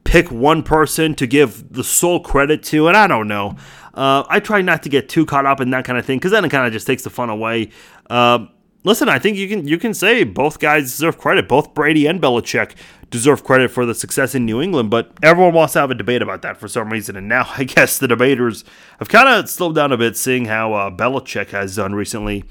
[0.05, 3.57] pick one person to give the sole credit to, and I don't know.
[3.95, 6.31] Uh, I try not to get too caught up in that kind of thing because
[6.31, 7.71] then it kind of just takes the fun away.
[8.09, 8.47] Uh,
[8.85, 11.49] listen, I think you can you can say both guys deserve credit.
[11.49, 12.75] Both Brady and Belichick
[13.11, 16.23] deserve credit for the success in New England, but everyone wants to have a debate
[16.23, 17.17] about that for some reason.
[17.17, 18.65] And now I guess the debaters
[18.99, 22.45] have kind of slowed down a bit, seeing how uh, Belichick has done recently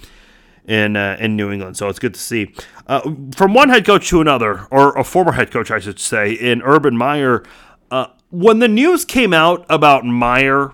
[0.66, 1.78] in uh, in New England.
[1.78, 2.54] So it's good to see.
[2.88, 3.02] Uh,
[3.36, 6.62] from one head coach to another, or a former head coach, I should say, in
[6.62, 7.44] Urban Meyer.
[7.90, 10.74] Uh, when the news came out about Meyer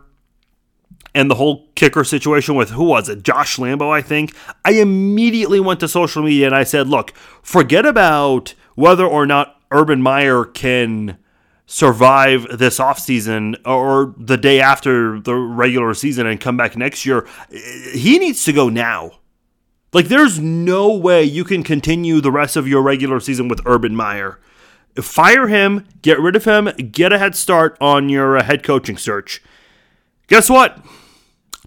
[1.13, 3.23] and the whole kicker situation with who was it?
[3.23, 4.35] Josh Lambo, I think.
[4.65, 7.11] I immediately went to social media and I said, look,
[7.43, 11.17] forget about whether or not Urban Meyer can
[11.65, 17.27] survive this offseason or the day after the regular season and come back next year.
[17.93, 19.19] He needs to go now.
[19.93, 23.95] Like, there's no way you can continue the rest of your regular season with Urban
[23.95, 24.39] Meyer.
[24.95, 28.97] Fire him, get rid of him, get a head start on your uh, head coaching
[28.97, 29.41] search.
[30.27, 30.83] Guess what?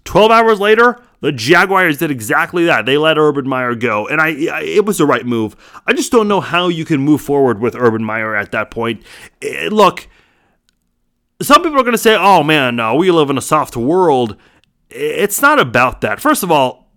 [0.03, 2.85] 12 hours later, the Jaguars did exactly that.
[2.85, 5.55] They let Urban Meyer go, and I, I, it was the right move.
[5.85, 9.03] I just don't know how you can move forward with Urban Meyer at that point.
[9.41, 10.07] It, eh, look,
[11.41, 14.37] some people are going to say, "Oh man, no, we live in a soft world."
[14.89, 16.21] It's not about that.
[16.21, 16.91] First of all,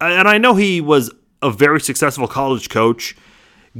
[0.00, 1.10] and I know he was
[1.42, 3.16] a very successful college coach.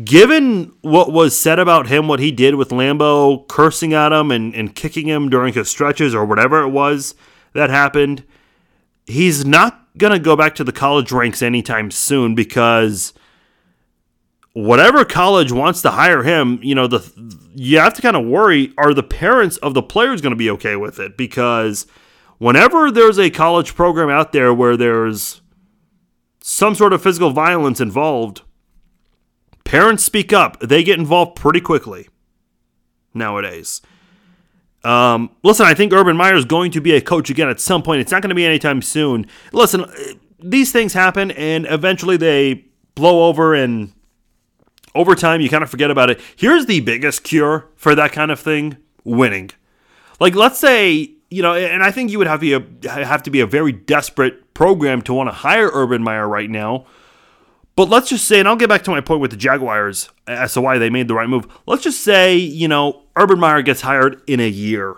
[0.05, 4.55] Given what was said about him, what he did with Lambo, cursing at him and,
[4.55, 7.15] and kicking him during his stretches or whatever it was
[7.55, 8.25] that happened,
[9.11, 13.13] he's not going to go back to the college ranks anytime soon because
[14.53, 18.73] whatever college wants to hire him, you know, the you have to kind of worry
[18.79, 21.87] are the parents of the players going to be okay with it because
[22.39, 25.41] whenever there's a college program out there where there's
[26.41, 28.43] some sort of physical violence involved,
[29.65, 30.59] parents speak up.
[30.61, 32.09] They get involved pretty quickly
[33.13, 33.83] nowadays.
[34.83, 37.83] Um, listen, I think Urban Meyer is going to be a coach again at some
[37.83, 38.01] point.
[38.01, 39.27] It's not going to be anytime soon.
[39.53, 39.85] Listen,
[40.39, 42.65] these things happen, and eventually they
[42.95, 43.93] blow over, and
[44.95, 46.21] over time you kind of forget about it.
[46.37, 49.51] Here's the biggest cure for that kind of thing: winning.
[50.19, 53.23] Like, let's say you know, and I think you would have to be a, have
[53.23, 56.87] to be a very desperate program to want to hire Urban Meyer right now.
[57.81, 60.53] But let's just say, and I'll get back to my point with the Jaguars as
[60.53, 61.47] to why they made the right move.
[61.67, 64.97] Let's just say, you know, Urban Meyer gets hired in a year.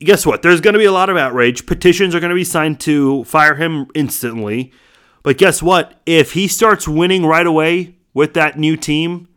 [0.00, 0.42] Guess what?
[0.42, 1.64] There's going to be a lot of outrage.
[1.64, 4.72] Petitions are going to be signed to fire him instantly.
[5.22, 5.98] But guess what?
[6.04, 9.28] If he starts winning right away with that new team,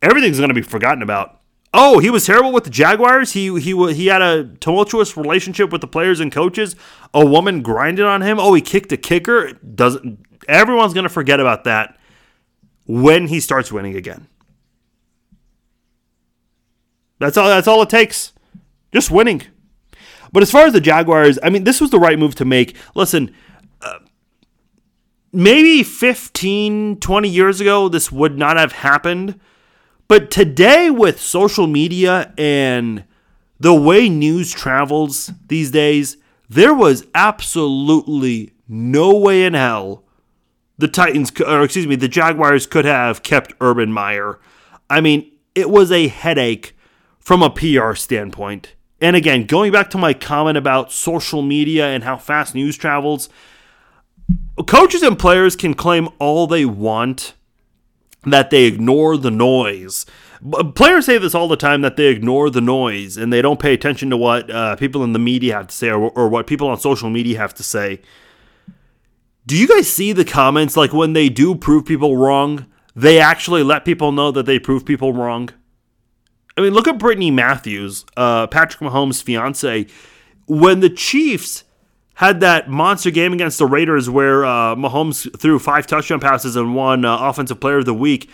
[0.00, 1.38] everything's going to be forgotten about.
[1.74, 3.32] Oh, he was terrible with the Jaguars.
[3.32, 6.76] He he he had a tumultuous relationship with the players and coaches.
[7.12, 8.40] A woman grinded on him.
[8.40, 9.52] Oh, he kicked a kicker.
[9.52, 11.98] Doesn't everyone's going to forget about that
[12.86, 14.26] when he starts winning again.
[17.18, 17.48] That's all.
[17.48, 18.32] That's all it takes.
[18.92, 19.42] Just winning.
[20.32, 22.76] But as far as the Jaguars, I mean, this was the right move to make.
[22.94, 23.34] Listen,
[23.80, 23.98] uh,
[25.32, 29.40] maybe 15, 20 years ago, this would not have happened.
[30.06, 33.04] But today, with social media and
[33.58, 36.16] the way news travels these days,
[36.48, 40.04] there was absolutely no way in hell
[40.78, 44.38] the Titans, or excuse me, the Jaguars could have kept Urban Meyer.
[44.88, 46.76] I mean, it was a headache
[47.18, 48.74] from a PR standpoint.
[49.00, 53.28] And again, going back to my comment about social media and how fast news travels,
[54.66, 57.34] coaches and players can claim all they want
[58.24, 60.06] that they ignore the noise.
[60.74, 63.74] Players say this all the time that they ignore the noise and they don't pay
[63.74, 66.68] attention to what uh, people in the media have to say or, or what people
[66.68, 68.00] on social media have to say.
[69.48, 73.62] Do you guys see the comments like when they do prove people wrong, they actually
[73.62, 75.48] let people know that they prove people wrong?
[76.58, 79.86] I mean, look at Brittany Matthews, uh, Patrick Mahomes' fiance.
[80.48, 81.64] When the Chiefs
[82.16, 86.74] had that monster game against the Raiders where uh, Mahomes threw five touchdown passes and
[86.74, 88.28] won uh, Offensive Player of the Week,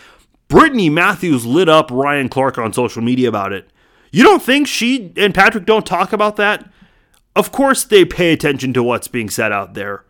[0.49, 3.69] Brittany Matthews lit up Ryan Clark on social media about it.
[4.11, 6.69] You don't think she and Patrick don't talk about that?
[7.37, 10.03] Of course, they pay attention to what's being said out there.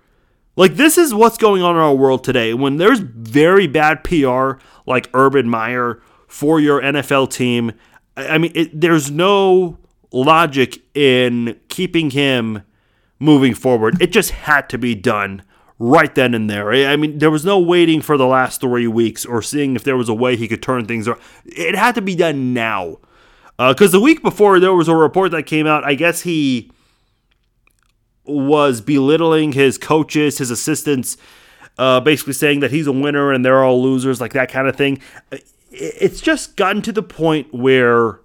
[0.56, 2.54] Like, this is what's going on in our world today.
[2.54, 4.54] When there's very bad PR,
[4.86, 7.72] like Urban Meyer, for your NFL team,
[8.18, 9.78] I mean, it, there's no
[10.12, 12.64] logic in keeping him
[13.20, 14.02] moving forward.
[14.02, 15.44] It just had to be done
[15.78, 16.72] right then and there.
[16.72, 19.98] I mean, there was no waiting for the last three weeks or seeing if there
[19.98, 21.22] was a way he could turn things around.
[21.46, 22.98] It had to be done now.
[23.58, 25.86] Because uh, the week before, there was a report that came out.
[25.86, 26.72] I guess he
[28.26, 31.18] was belittling his coaches, his assistants,
[31.78, 34.76] uh, basically saying that he's a winner and they're all losers, like that kind of
[34.76, 35.00] thing.
[35.72, 38.20] It's just gotten to the point where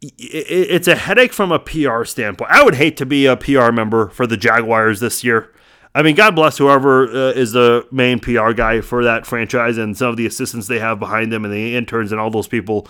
[0.00, 2.50] it's a headache from a PR standpoint.
[2.50, 5.50] I would hate to be a PR member for the Jaguars this year.
[5.94, 9.96] I mean, God bless whoever uh, is the main PR guy for that franchise and
[9.96, 12.88] some of the assistants they have behind them and the interns and all those people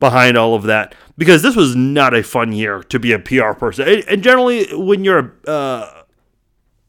[0.00, 0.94] behind all of that.
[1.16, 4.02] Because this was not a fun year to be a PR person.
[4.08, 6.02] And generally, when you're uh,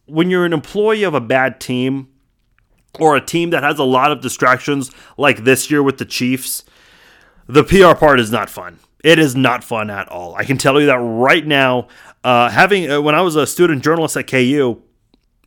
[0.05, 2.09] when you're an employee of a bad team
[2.99, 6.63] or a team that has a lot of distractions, like this year with the Chiefs,
[7.47, 8.79] the PR part is not fun.
[9.03, 10.33] It is not fun at all.
[10.35, 11.87] I can tell you that right now.
[12.23, 14.81] Uh, having uh, when I was a student journalist at KU,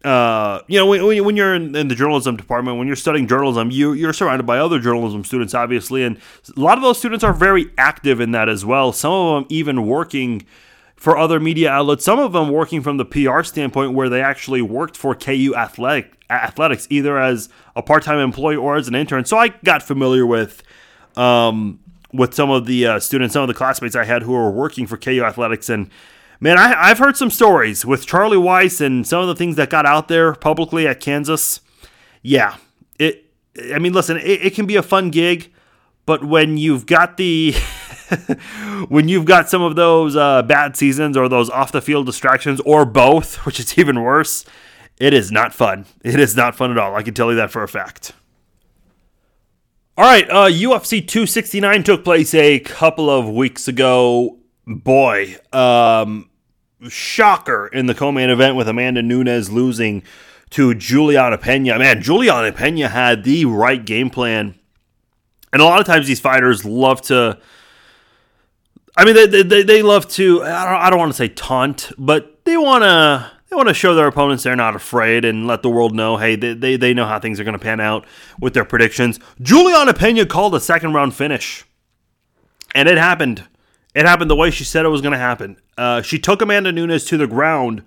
[0.05, 3.71] uh, you know, when, when you're in, in, the journalism department, when you're studying journalism,
[3.71, 6.19] you you're surrounded by other journalism students, obviously, and
[6.57, 8.93] a lot of those students are very active in that as well.
[8.93, 10.47] Some of them even working
[10.95, 12.05] for other media outlets.
[12.05, 16.13] Some of them working from the PR standpoint, where they actually worked for KU Athletic
[16.31, 19.25] athletics, either as a part-time employee or as an intern.
[19.25, 20.63] So I got familiar with.
[21.17, 21.81] Um,
[22.11, 24.87] with some of the uh, students, some of the classmates I had who were working
[24.87, 25.91] for KU Athletics, and
[26.41, 29.71] Man, I, have heard some stories with Charlie Weis and some of the things that
[29.71, 31.61] got out there publicly at Kansas.
[32.23, 32.57] Yeah,
[32.99, 33.25] it.
[33.75, 35.53] I mean, listen, it, it can be a fun gig,
[36.07, 37.53] but when you've got the
[38.89, 42.61] when you've got some of those uh, bad seasons or those off the field distractions
[42.61, 44.45] or both, which is even worse,
[44.99, 45.87] it is not fun.
[46.05, 46.95] It is not fun at all.
[46.95, 48.13] I can tell you that for a fact.
[49.97, 54.38] All right, uh, UFC 269 took place a couple of weeks ago
[54.69, 56.29] boy, um,
[56.89, 60.03] shocker in the co-main event with Amanda Nunes losing
[60.51, 61.79] to Juliana Pena.
[61.79, 64.59] Man, Juliana Pena had the right game plan,
[65.53, 67.39] and a lot of times these fighters love to.
[68.97, 70.43] I mean, they, they, they love to.
[70.43, 73.75] I don't, I don't want to say taunt, but they want to they want to
[73.75, 76.93] show their opponents they're not afraid and let the world know, hey, they, they, they
[76.93, 78.07] know how things are going to pan out
[78.39, 79.19] with their predictions.
[79.41, 81.65] Juliana Pena called a second round finish,
[82.75, 83.45] and it happened.
[83.95, 85.57] It happened the way she said it was going to happen.
[85.77, 87.83] Uh, she took Amanda Nunes to the ground,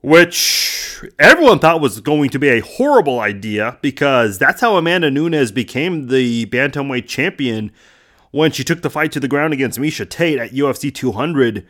[0.00, 5.50] which everyone thought was going to be a horrible idea because that's how Amanda Nunes
[5.50, 7.72] became the bantamweight champion
[8.30, 11.66] when she took the fight to the ground against Miesha Tate at UFC 200.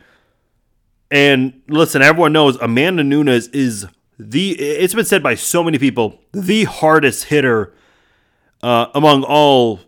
[1.11, 3.85] And listen, everyone knows Amanda Nunes is
[4.17, 4.51] the.
[4.59, 7.73] It's been said by so many people the hardest hitter
[8.63, 9.81] uh, among all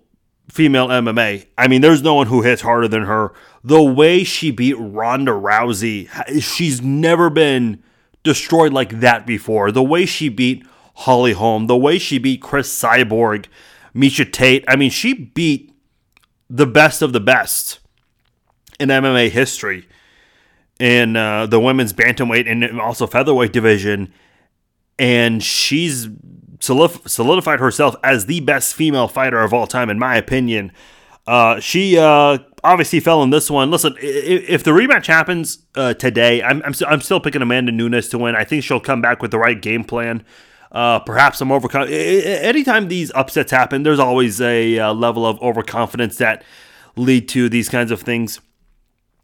[0.49, 1.47] female MMA.
[1.57, 3.33] I mean, there's no one who hits harder than her.
[3.63, 6.09] The way she beat Ronda Rousey,
[6.41, 7.81] she's never been
[8.23, 9.71] destroyed like that before.
[9.71, 13.47] The way she beat Holly Holm, the way she beat Cris Cyborg,
[13.95, 14.63] Miesha Tate.
[14.67, 15.71] I mean, she beat
[16.49, 17.79] the best of the best
[18.79, 19.87] in MMA history
[20.79, 24.13] in uh, the women's bantamweight and also featherweight division.
[24.99, 26.07] And she's
[26.65, 30.71] solidified herself as the best female fighter of all time, in my opinion.
[31.27, 33.71] Uh, she uh, obviously fell in this one.
[33.71, 38.09] Listen, if, the rematch happens uh, today, I'm, I'm, st- I'm, still picking Amanda Nunes
[38.09, 38.35] to win.
[38.35, 40.23] I think she'll come back with the right game plan.
[40.71, 41.87] Uh, perhaps some overcome.
[41.89, 46.43] Anytime these upsets happen, there's always a uh, level of overconfidence that
[46.95, 48.41] lead to these kinds of things.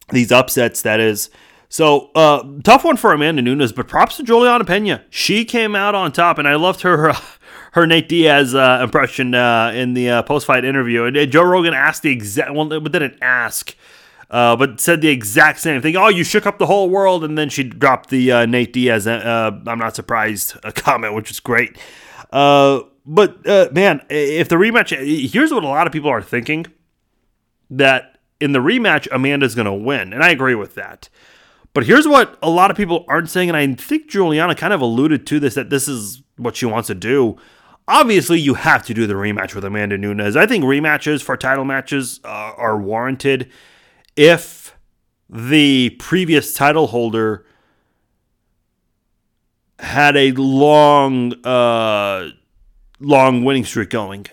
[0.10, 1.30] These upsets, that is.
[1.72, 5.06] So uh, tough one for Amanda Nunes, but props to Juliana Pena.
[5.10, 7.14] She came out on top, and I loved her
[7.72, 11.06] her Nate Diaz uh, impression uh, in the uh, post fight interview.
[11.06, 13.74] And uh, Joe Rogan asked the exact well, but didn't ask,
[14.30, 15.96] uh, but said the exact same thing.
[15.96, 19.08] Oh, you shook up the whole world, and then she dropped the Nate Diaz.
[19.08, 21.78] I'm not surprised a comment, which is great.
[22.30, 26.66] but man, if the rematch, here's what a lot of people are thinking
[27.70, 31.08] that in the rematch, Amanda's going to win, and I agree with that.
[31.74, 34.82] But here's what a lot of people aren't saying, and I think Juliana kind of
[34.82, 37.38] alluded to this that this is what she wants to do.
[37.88, 40.36] Obviously, you have to do the rematch with Amanda Nunes.
[40.36, 43.50] I think rematches for title matches uh, are warranted
[44.16, 44.78] if
[45.30, 47.46] the previous title holder
[49.80, 52.30] had a long, uh,
[53.00, 54.28] long winning streak going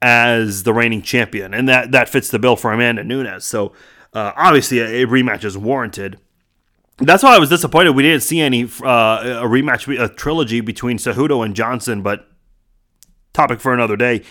[0.00, 3.44] as the reigning champion, and that that fits the bill for Amanda Nunes.
[3.44, 3.72] So
[4.12, 6.18] uh, obviously, a, a rematch is warranted.
[6.98, 10.98] That's why I was disappointed we didn't see any uh, a rematch, a trilogy between
[10.98, 12.02] Cejudo and Johnson.
[12.02, 12.28] But
[13.32, 14.22] topic for another day.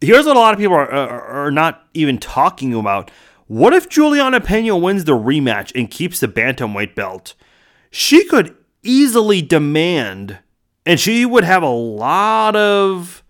[0.00, 3.10] Here's what a lot of people are, are, are not even talking about.
[3.46, 7.34] What if Juliana Pena wins the rematch and keeps the bantamweight belt?
[7.90, 10.38] She could easily demand,
[10.84, 13.22] and she would have a lot of.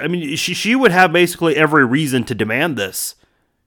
[0.00, 3.14] I mean, she, she would have basically every reason to demand this.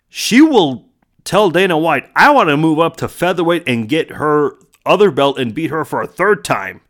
[0.07, 0.90] She will
[1.23, 5.39] tell Dana White, I want to move up to featherweight and get her other belt
[5.39, 6.81] and beat her for a third time.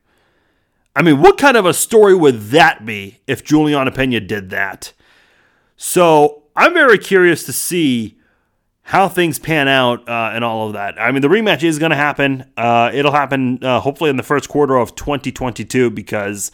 [0.95, 4.93] I mean, what kind of a story would that be if Juliana Pena did that?
[5.77, 8.17] So I'm very curious to see
[8.83, 10.99] how things pan out uh, and all of that.
[10.99, 12.51] I mean, the rematch is going to happen.
[12.57, 16.51] Uh, it'll happen uh, hopefully in the first quarter of 2022 because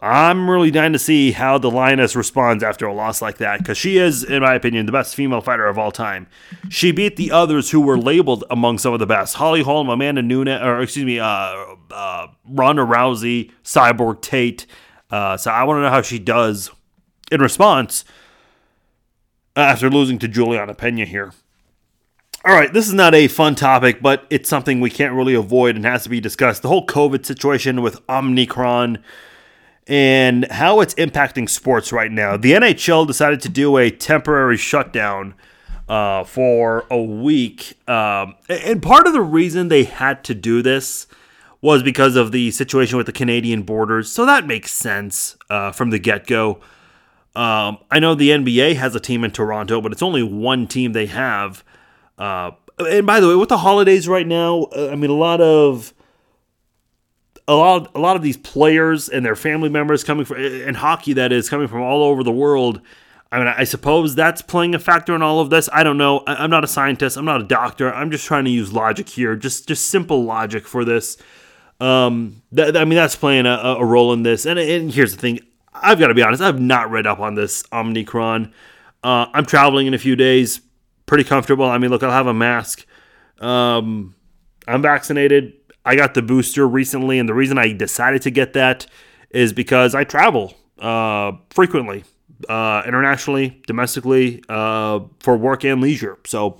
[0.00, 3.78] I'm really dying to see how the Lioness responds after a loss like that because
[3.78, 6.26] she is, in my opinion, the best female fighter of all time.
[6.68, 10.20] She beat the others who were labeled among some of the best: Holly Holm, Amanda
[10.20, 14.66] Nunes, or excuse me, uh, uh, Ronda Rousey, Cyborg Tate.
[15.10, 16.70] Uh, so I want to know how she does
[17.30, 18.04] in response
[19.56, 21.32] after losing to Juliana Pena here.
[22.44, 25.76] All right, this is not a fun topic, but it's something we can't really avoid
[25.76, 26.60] and has to be discussed.
[26.60, 29.02] The whole COVID situation with Omicron
[29.86, 32.36] and how it's impacting sports right now.
[32.36, 35.34] The NHL decided to do a temporary shutdown
[35.88, 37.78] uh, for a week.
[37.88, 41.06] Um, and part of the reason they had to do this
[41.60, 44.10] was because of the situation with the Canadian borders.
[44.10, 46.60] So that makes sense uh, from the get go.
[47.34, 50.92] Um, I know the NBA has a team in Toronto, but it's only one team
[50.92, 51.64] they have.
[52.18, 55.40] Uh, and by the way, with the holidays right now, uh, I mean, a lot
[55.40, 55.93] of
[57.46, 60.74] a lot, of, a lot of these players and their family members coming from in
[60.74, 62.80] hockey that is coming from all over the world.
[63.30, 65.68] I mean, I suppose that's playing a factor in all of this.
[65.72, 66.22] I don't know.
[66.26, 67.16] I'm not a scientist.
[67.16, 67.92] I'm not a doctor.
[67.92, 71.16] I'm just trying to use logic here, just just simple logic for this.
[71.80, 74.46] Um, th- I mean, that's playing a, a role in this.
[74.46, 75.40] And, and here's the thing:
[75.72, 76.42] I've got to be honest.
[76.42, 78.54] I've not read up on this Omicron.
[79.02, 80.60] Uh, I'm traveling in a few days.
[81.06, 81.66] Pretty comfortable.
[81.66, 82.86] I mean, look, I'll have a mask.
[83.40, 84.14] Um,
[84.68, 85.54] I'm vaccinated.
[85.84, 88.86] I got the booster recently, and the reason I decided to get that
[89.30, 92.04] is because I travel uh, frequently,
[92.48, 96.18] uh, internationally, domestically, uh, for work and leisure.
[96.26, 96.58] So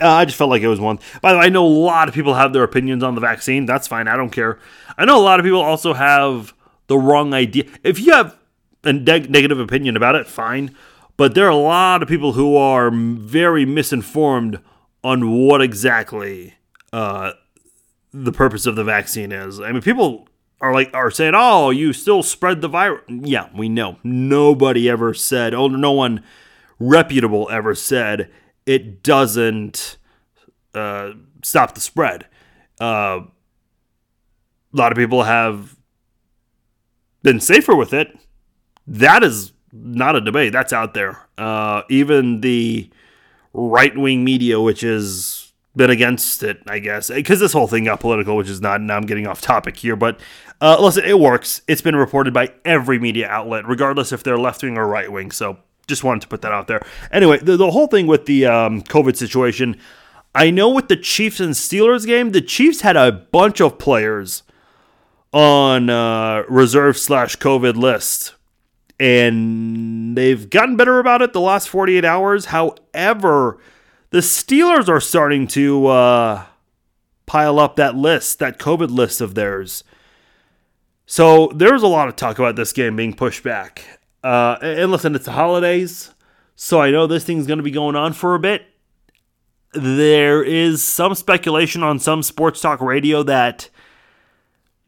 [0.00, 0.98] uh, I just felt like it was one.
[1.20, 3.66] By the way, I know a lot of people have their opinions on the vaccine.
[3.66, 4.08] That's fine.
[4.08, 4.58] I don't care.
[4.98, 6.54] I know a lot of people also have
[6.86, 7.64] the wrong idea.
[7.84, 8.36] If you have
[8.84, 10.74] a neg- negative opinion about it, fine.
[11.16, 14.60] But there are a lot of people who are very misinformed
[15.04, 16.54] on what exactly
[16.92, 17.32] uh,
[18.12, 19.60] the purpose of the vaccine is.
[19.60, 20.28] I mean, people
[20.60, 23.98] are like are saying, "Oh, you still spread the virus." Yeah, we know.
[24.02, 26.22] Nobody ever said, "Oh, no one
[26.78, 28.30] reputable ever said
[28.66, 29.96] it doesn't
[30.74, 32.26] uh, stop the spread."
[32.80, 33.20] Uh,
[34.72, 35.76] a lot of people have
[37.22, 38.16] been safer with it.
[38.86, 40.52] That is not a debate.
[40.52, 41.28] That's out there.
[41.38, 42.90] Uh, even the
[43.52, 45.39] right wing media, which is
[45.76, 48.80] been against it, I guess, because this whole thing got political, which is not.
[48.80, 50.20] Now I'm getting off topic here, but
[50.60, 51.62] uh, listen, it works.
[51.68, 55.30] It's been reported by every media outlet, regardless if they're left wing or right wing.
[55.30, 56.82] So just wanted to put that out there.
[57.12, 59.76] Anyway, the, the whole thing with the um, COVID situation,
[60.34, 64.42] I know with the Chiefs and Steelers game, the Chiefs had a bunch of players
[65.32, 68.34] on uh, reserve slash COVID list.
[68.98, 72.46] And they've gotten better about it the last 48 hours.
[72.46, 73.58] However,
[74.10, 76.44] the Steelers are starting to uh,
[77.26, 79.84] pile up that list, that COVID list of theirs.
[81.06, 84.00] So there's a lot of talk about this game being pushed back.
[84.22, 86.12] Uh, and listen, it's the holidays,
[86.54, 88.66] so I know this thing's going to be going on for a bit.
[89.72, 93.70] There is some speculation on some sports talk radio that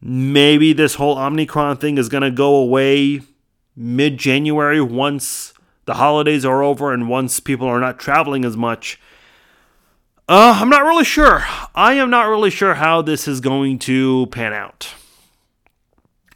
[0.01, 3.21] maybe this whole Omicron thing is going to go away
[3.75, 5.55] mid January once
[5.85, 9.01] the holidays are over and once people are not traveling as much.
[10.33, 11.45] Uh, I'm not really sure.
[11.75, 14.95] I am not really sure how this is going to pan out.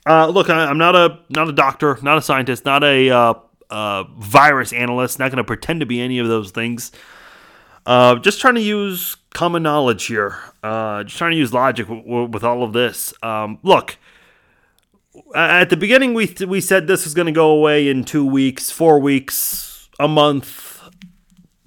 [0.04, 3.34] Uh, look, I, am not a not a doctor, not a scientist, not a uh,
[3.70, 5.18] uh, virus analyst.
[5.18, 6.92] Not going to pretend to be any of those things.
[7.86, 10.36] Uh, just trying to use common knowledge here.
[10.62, 13.14] Uh, just trying to use logic w- w- with all of this.
[13.22, 13.96] Um, look,
[15.34, 18.26] at the beginning we th- we said this was going to go away in two
[18.26, 20.75] weeks, four weeks, a month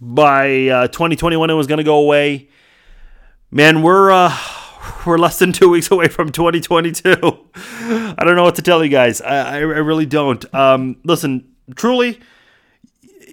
[0.02, 2.50] by uh, 2021 it was going to go away.
[3.52, 4.36] Man, we're uh,
[5.06, 7.10] we're less than two weeks away from 2022.
[7.56, 9.22] I don't know what to tell you guys.
[9.22, 10.54] I, I, really don't.
[10.54, 12.20] Um, listen, truly,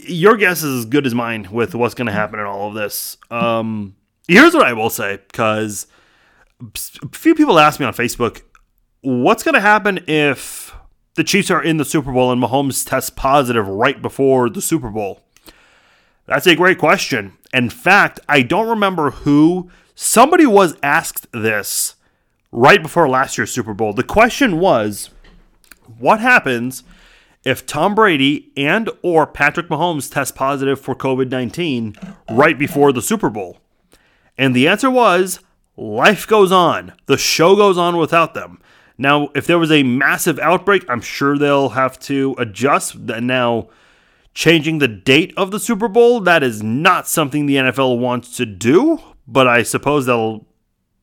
[0.03, 2.75] your guess is as good as mine with what's going to happen in all of
[2.75, 3.17] this.
[3.31, 3.97] Um,
[4.29, 5.87] here's what I will say, because
[6.61, 8.43] a few people asked me on Facebook,
[9.03, 10.75] what's going to happen if
[11.15, 14.91] the Chiefs are in the Super Bowl and Mahomes tests positive right before the Super
[14.91, 15.26] Bowl?
[16.27, 17.35] That's a great question.
[17.55, 21.95] In fact, I don't remember who somebody was asked this
[22.51, 23.93] right before last year's Super Bowl.
[23.93, 25.11] The question was,
[25.99, 26.83] what happens
[27.45, 33.31] if Tom Brady and or Patrick Mahomes test positive for COVID-19 right before the Super
[33.31, 33.59] Bowl?
[34.37, 35.41] And the answer was
[35.77, 36.93] life goes on.
[37.07, 38.61] The show goes on without them.
[38.99, 42.97] Now, if there was a massive outbreak, I'm sure they'll have to adjust.
[42.99, 43.69] Now,
[44.37, 48.45] changing the date of the Super Bowl, that is not something the NFL wants to
[48.45, 50.47] do, but I suppose they'll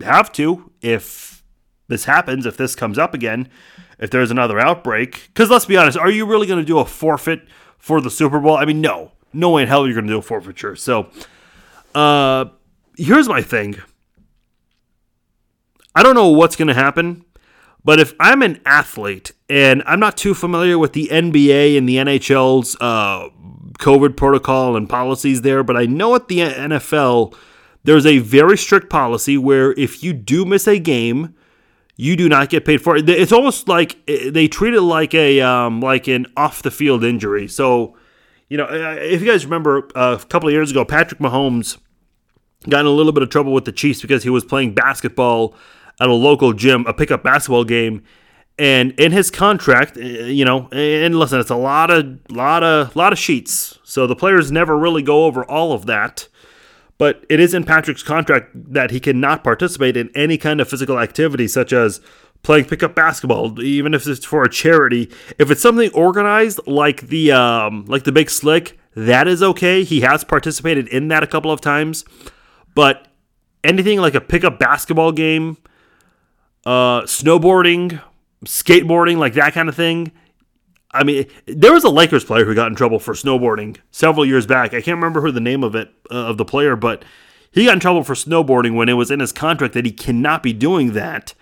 [0.01, 1.43] have to if
[1.87, 3.49] this happens, if this comes up again,
[3.97, 5.29] if there's another outbreak.
[5.33, 7.41] Because let's be honest, are you really going to do a forfeit
[7.79, 8.55] for the Super Bowl?
[8.55, 9.11] I mean, no.
[9.33, 10.75] No way in hell you're going to do a forfeiture.
[10.75, 11.09] So,
[11.95, 12.45] uh,
[12.95, 13.77] here's my thing.
[15.95, 17.25] I don't know what's going to happen,
[17.85, 21.97] but if I'm an athlete and I'm not too familiar with the NBA and the
[21.97, 23.29] NHL's uh,
[23.79, 27.35] COVID protocol and policies there, but I know at the NFL,
[27.83, 31.35] there's a very strict policy where if you do miss a game,
[31.95, 33.07] you do not get paid for it.
[33.07, 37.03] It's almost like eh, they treat it like a um, like an off the field
[37.03, 37.47] injury.
[37.47, 37.95] So,
[38.49, 41.77] you know, eh, if you guys remember uh, a couple of years ago, Patrick Mahomes
[42.67, 45.53] got in a little bit of trouble with the Chiefs because he was playing basketball
[45.99, 48.03] at a local gym, a pickup basketball game.
[48.59, 52.95] And in his contract, eh, you know, and listen, it's a lot of, lot of,
[52.95, 53.79] lot of sheets.
[53.83, 56.27] So the players never really go over all of that.
[56.99, 60.99] But it is in Patrick's contract that he cannot participate in any kind of physical
[60.99, 61.99] activity, such as
[62.43, 65.09] playing pickup basketball, even if it's for a charity.
[65.39, 69.83] If it's something organized like the um, like the Big Slick, that is okay.
[69.83, 72.05] He has participated in that a couple of times,
[72.75, 73.07] but
[73.63, 75.57] anything like a pickup basketball game
[76.65, 78.01] uh, snowboarding,
[78.45, 80.11] skateboarding, like that kind of thing.
[80.91, 84.45] I mean, there was a Lakers player who got in trouble for snowboarding several years
[84.45, 84.73] back.
[84.73, 87.03] I can't remember who the name of it uh, of the player, but
[87.51, 90.43] he got in trouble for snowboarding when it was in his contract that he cannot
[90.43, 91.33] be doing that.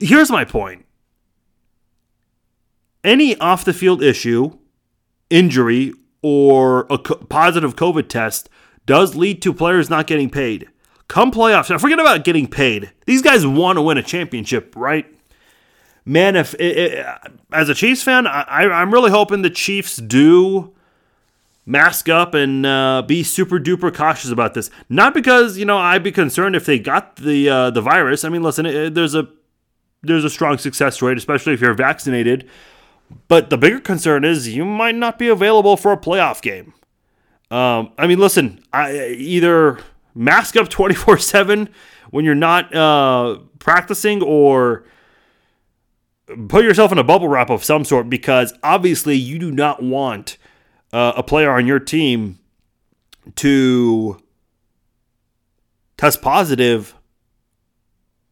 [0.00, 0.86] Here's my point.
[3.04, 4.58] Any off the field issue,
[5.30, 8.48] injury, or a co- positive COVID test
[8.86, 10.68] does lead to players not getting paid.
[11.08, 12.92] Come playoffs, now forget about getting paid.
[13.06, 15.06] These guys want to win a championship, right?
[16.04, 17.06] Man, if it, it,
[17.52, 20.74] as a Chiefs fan, I, I'm really hoping the Chiefs do
[21.66, 24.70] mask up and uh, be super duper cautious about this.
[24.88, 28.24] Not because you know I'd be concerned if they got the uh, the virus.
[28.24, 29.28] I mean, listen, it, there's a
[30.02, 32.48] there's a strong success rate, especially if you're vaccinated.
[33.26, 36.74] But the bigger concern is you might not be available for a playoff game.
[37.50, 39.78] Um, I mean, listen, I either
[40.18, 41.68] mask up 24 7
[42.10, 44.84] when you're not uh, practicing or
[46.48, 50.36] put yourself in a bubble wrap of some sort because obviously you do not want
[50.92, 52.38] uh, a player on your team
[53.36, 54.20] to
[55.96, 56.94] test positive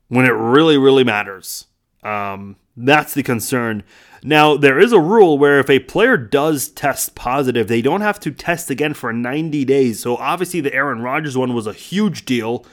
[0.08, 1.66] when it really, really matters.
[2.02, 3.82] Um, that's the concern.
[4.22, 8.18] Now, there is a rule where if a player does test positive, they don't have
[8.20, 10.00] to test again for 90 days.
[10.00, 12.66] So, obviously, the Aaron Rodgers one was a huge deal.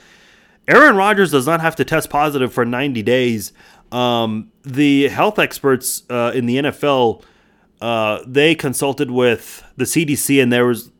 [0.66, 3.52] Aaron Rodgers does not have to test positive for 90 days.
[3.92, 7.22] Um, the health experts uh, in the NFL,
[7.80, 10.90] uh, they consulted with the CDC, and there was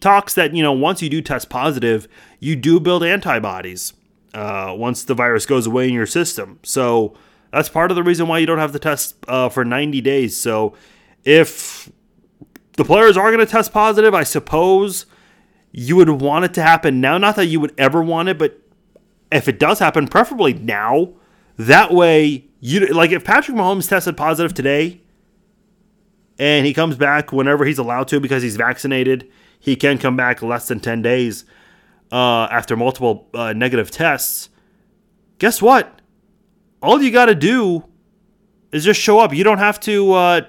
[0.00, 2.06] talks that you know once you do test positive,
[2.38, 3.94] you do build antibodies
[4.34, 6.58] uh, once the virus goes away in your system.
[6.62, 7.16] So
[7.52, 10.36] that's part of the reason why you don't have to test uh, for 90 days.
[10.36, 10.74] So
[11.24, 11.90] if
[12.76, 15.06] the players are going to test positive, I suppose
[15.70, 17.18] you would want it to happen now.
[17.18, 18.60] Not that you would ever want it, but
[19.30, 21.14] if it does happen, preferably now.
[21.58, 25.02] That way, you like if Patrick Mahomes tested positive today,
[26.38, 29.30] and he comes back whenever he's allowed to because he's vaccinated,
[29.60, 31.44] he can come back less than 10 days
[32.10, 34.48] uh, after multiple uh, negative tests.
[35.38, 36.01] Guess what?
[36.82, 37.84] All you got to do
[38.72, 39.32] is just show up.
[39.32, 40.40] You don't have to uh,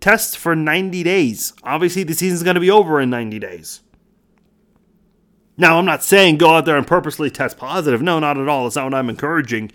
[0.00, 1.52] test for 90 days.
[1.62, 3.80] Obviously, the season's going to be over in 90 days.
[5.56, 8.00] Now, I'm not saying go out there and purposely test positive.
[8.00, 8.64] No, not at all.
[8.64, 9.70] That's not what I'm encouraging.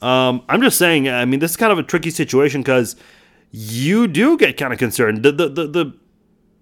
[0.00, 2.94] Um, I'm just saying, I mean, this is kind of a tricky situation because
[3.50, 5.22] you do get kind of concerned.
[5.22, 5.98] The, the, the, the,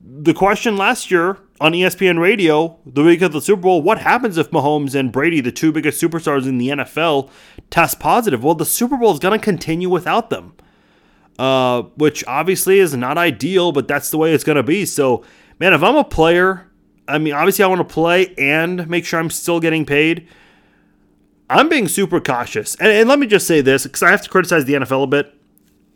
[0.00, 4.38] the question last year on ESPN radio, the week of the Super Bowl, what happens
[4.38, 7.30] if Mahomes and Brady, the two biggest superstars in the NFL,
[7.74, 8.44] test positive?
[8.44, 10.54] Well, the Super Bowl is going to continue without them,
[11.40, 14.86] uh, which obviously is not ideal, but that's the way it's going to be.
[14.86, 15.24] So,
[15.58, 16.70] man, if I'm a player,
[17.08, 20.28] I mean, obviously I want to play and make sure I'm still getting paid.
[21.50, 22.76] I'm being super cautious.
[22.76, 25.08] And, and let me just say this because I have to criticize the NFL a
[25.08, 25.34] bit.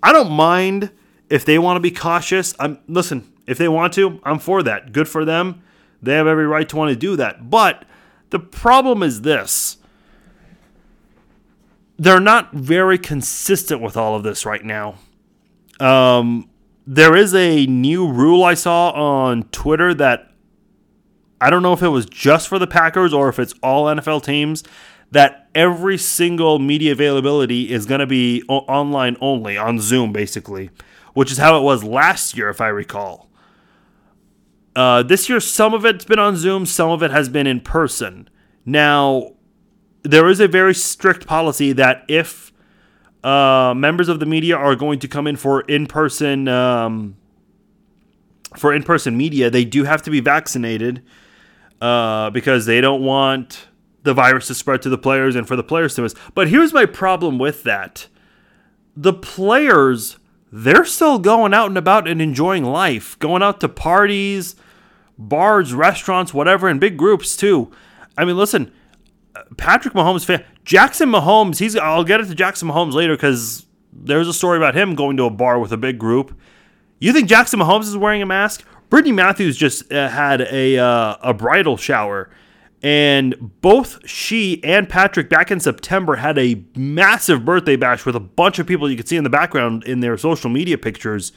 [0.02, 0.90] I don't mind
[1.30, 2.56] if they want to be cautious.
[2.58, 4.92] I'm listen, if they want to, I'm for that.
[4.92, 5.62] Good for them.
[6.02, 7.48] They have every right to want to do that.
[7.48, 7.84] But
[8.30, 9.77] The problem is this
[11.98, 14.96] they're not very consistent with all of this right now.
[15.80, 16.48] Um,
[16.86, 20.30] there is a new rule I saw on Twitter that
[21.40, 24.24] I don't know if it was just for the Packers or if it's all NFL
[24.24, 24.64] teams
[25.10, 30.70] that every single media availability is going to be o- online only on Zoom, basically,
[31.14, 33.30] which is how it was last year, if I recall.
[34.76, 37.60] Uh, this year, some of it's been on Zoom, some of it has been in
[37.60, 38.28] person.
[38.64, 39.32] Now,
[40.02, 42.52] there is a very strict policy that if
[43.24, 47.16] uh, members of the media are going to come in for in-person um,
[48.56, 51.02] for in-person media, they do have to be vaccinated
[51.80, 53.68] uh, because they don't want
[54.04, 56.14] the virus to spread to the players and for the players to miss.
[56.34, 58.06] But here's my problem with that:
[58.96, 60.18] the players
[60.50, 64.56] they're still going out and about and enjoying life, going out to parties,
[65.18, 67.70] bars, restaurants, whatever, in big groups too.
[68.16, 68.72] I mean, listen,
[69.56, 71.58] Patrick Mahomes fan, Jackson Mahomes.
[71.58, 71.76] He's.
[71.76, 75.24] I'll get it to Jackson Mahomes later because there's a story about him going to
[75.24, 76.38] a bar with a big group.
[77.00, 78.64] You think Jackson Mahomes is wearing a mask?
[78.90, 82.30] Brittany Matthews just uh, had a uh, a bridal shower,
[82.82, 88.20] and both she and Patrick back in September had a massive birthday bash with a
[88.20, 91.32] bunch of people you could see in the background in their social media pictures.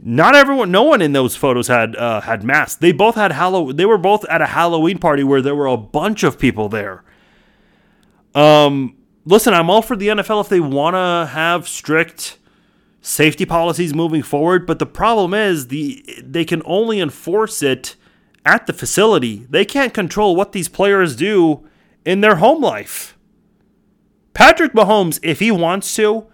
[0.00, 2.76] Not everyone, no one in those photos had uh, had masks.
[2.76, 3.76] They both had Halloween.
[3.76, 7.02] They were both at a Halloween party where there were a bunch of people there.
[8.34, 12.38] Um, listen, I'm all for the NFL if they want to have strict
[13.00, 17.96] safety policies moving forward, but the problem is the they can only enforce it
[18.44, 19.46] at the facility.
[19.48, 21.66] They can't control what these players do
[22.04, 23.16] in their home life.
[24.34, 26.26] Patrick Mahomes, if he wants to,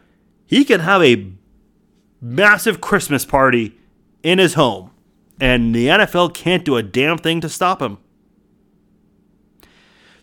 [0.46, 1.32] he can have a
[2.20, 3.78] massive Christmas party
[4.22, 4.90] in his home,
[5.40, 7.98] and the NFL can't do a damn thing to stop him.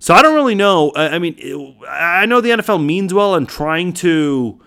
[0.02, 0.92] So I don't really know.
[0.96, 4.60] I mean, I know the NFL means well in trying to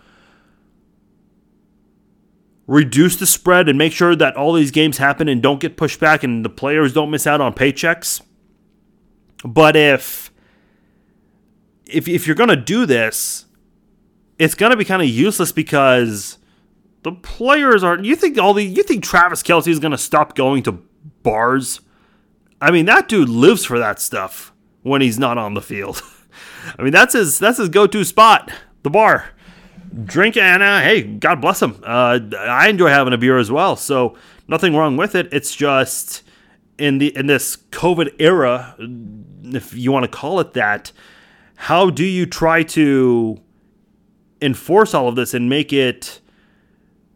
[2.68, 5.98] reduce the spread and make sure that all these games happen and don't get pushed
[5.98, 8.22] back and the players don't miss out on paychecks.
[9.44, 10.30] But if
[11.84, 13.46] if if you're going to do this,
[14.38, 16.38] it's going to be kind of useless because
[17.02, 18.04] the players aren't.
[18.04, 20.80] you think all the you think Travis Kelce is going to stop going to
[21.24, 21.80] bars?
[22.60, 24.53] I mean, that dude lives for that stuff
[24.84, 26.00] when he's not on the field.
[26.78, 28.52] I mean, that's his that's his go-to spot,
[28.84, 29.30] the bar.
[30.04, 31.82] Drink and uh, hey, God bless him.
[31.82, 34.16] Uh, I enjoy having a beer as well, so
[34.46, 35.28] nothing wrong with it.
[35.32, 36.22] It's just
[36.78, 38.76] in the in this COVID era,
[39.44, 40.92] if you want to call it that,
[41.56, 43.40] how do you try to
[44.42, 46.20] enforce all of this and make it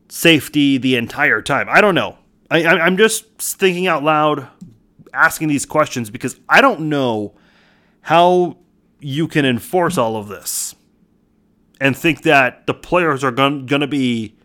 [0.09, 1.67] safety the entire time?
[1.69, 2.19] I don't know.
[2.51, 4.49] I, I'm just thinking out loud,
[5.13, 7.35] asking these questions because I don't know
[8.03, 8.59] how
[9.01, 10.75] you can enforce all of this
[11.81, 14.37] and think that the players are going to be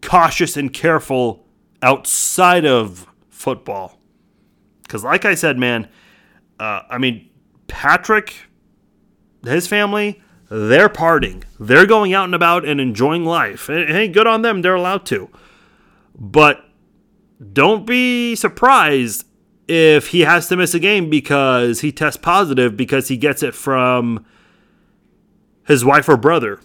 [0.00, 1.46] cautious and careful
[1.82, 3.98] outside of football.
[4.82, 5.88] Because, like I said, man,
[6.58, 7.30] uh, I mean,
[7.66, 8.34] Patrick,
[9.44, 11.44] his family, they're partying.
[11.58, 13.68] They're going out and about and enjoying life.
[13.68, 14.62] Hey, good on them.
[14.62, 15.30] They're allowed to.
[16.18, 16.64] But
[17.52, 19.24] don't be surprised
[19.68, 23.54] if he has to miss a game because he tests positive because he gets it
[23.54, 24.24] from
[25.66, 26.60] his wife or brother.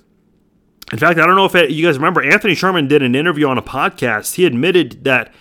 [0.92, 3.48] In fact, I don't know if it, you guys remember, Anthony Sherman did an interview
[3.48, 4.36] on a podcast.
[4.36, 5.34] He admitted that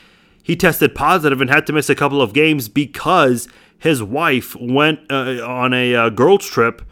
[0.42, 3.48] he tested positive and had to miss a couple of games because
[3.78, 6.82] his wife went uh, on a uh, girls' trip,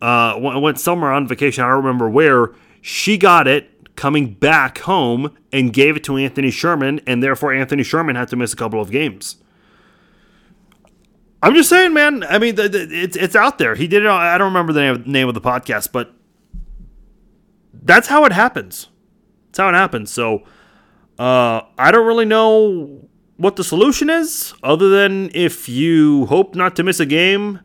[0.00, 1.64] uh, went somewhere on vacation.
[1.64, 2.52] I don't remember where.
[2.80, 7.82] She got it coming back home and gave it to Anthony Sherman, and therefore Anthony
[7.82, 9.36] Sherman had to miss a couple of games.
[11.42, 12.24] I'm just saying, man.
[12.24, 13.74] I mean, it's it's out there.
[13.74, 14.08] He did it.
[14.08, 16.12] I don't remember the name, name of the podcast, but
[17.72, 18.88] that's how it happens.
[19.46, 20.10] That's how it happens.
[20.10, 20.42] So
[21.18, 26.74] uh, I don't really know what the solution is, other than if you hope not
[26.76, 27.60] to miss a game,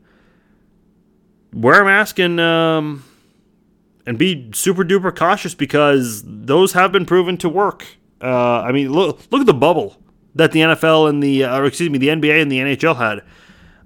[1.51, 3.03] wear a mask and um,
[4.05, 7.85] and be super duper cautious because those have been proven to work.
[8.21, 9.97] Uh, I mean, look look at the bubble
[10.35, 13.23] that the NFL and the uh, or excuse me the NBA and the NHL had.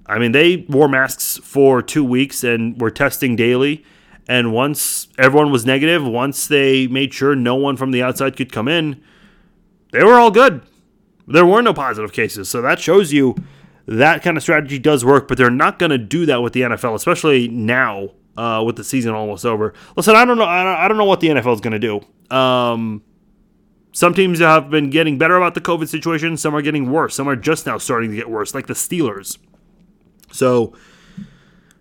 [0.08, 3.84] I mean, they wore masks for two weeks and were testing daily.
[4.26, 8.52] And once everyone was negative, once they made sure no one from the outside could
[8.52, 9.02] come in,
[9.92, 10.62] they were all good.
[11.26, 12.48] There were no positive cases.
[12.48, 13.36] So that shows you
[13.86, 16.62] that kind of strategy does work, but they're not going to do that with the
[16.62, 19.74] NFL, especially now uh, with the season almost over.
[19.96, 20.44] Listen, I don't know.
[20.44, 22.00] I don't know what the NFL is going to
[22.30, 22.34] do.
[22.34, 23.02] Um,
[23.92, 26.36] some teams have been getting better about the COVID situation.
[26.36, 27.14] Some are getting worse.
[27.14, 29.38] Some are just now starting to get worse, like the Steelers.
[30.32, 30.74] So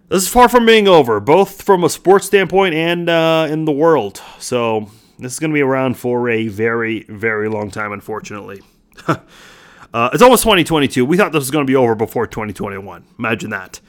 [0.09, 3.71] this is far from being over, both from a sports standpoint and uh, in the
[3.71, 4.21] world.
[4.39, 4.89] So
[5.19, 8.61] this is going to be around for a very, very long time, unfortunately.
[9.07, 11.03] uh, it's almost 2022.
[11.03, 13.05] We thought this was going to be over before 2021.
[13.19, 13.81] Imagine that.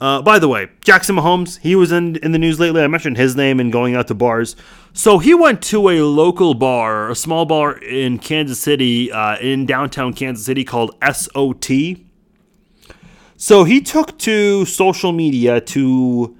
[0.00, 2.82] Uh, by the way, Jackson Mahomes, he was in, in the news lately.
[2.82, 4.56] I mentioned his name and going out to bars.
[4.92, 9.66] So he went to a local bar, a small bar in Kansas City, uh, in
[9.66, 11.70] downtown Kansas City called SOT.
[13.44, 16.34] So he took to social media to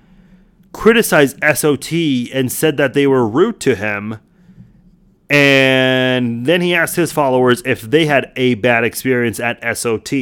[0.73, 1.93] criticize SOT
[2.33, 4.21] and said that they were rude to him.
[5.29, 10.13] And then he asked his followers if they had a bad experience at SOT.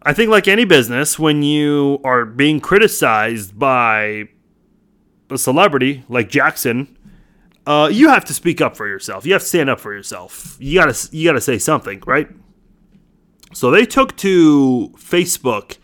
[0.00, 4.28] I think, like any business, when you are being criticized by
[5.28, 6.96] a celebrity like Jackson,
[7.66, 9.26] uh, you have to speak up for yourself.
[9.26, 10.56] You have to stand up for yourself.
[10.60, 12.28] You gotta you gotta say something, right?
[13.54, 15.78] So they took to Facebook,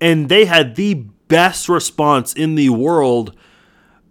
[0.00, 3.36] and they had the best response in the world,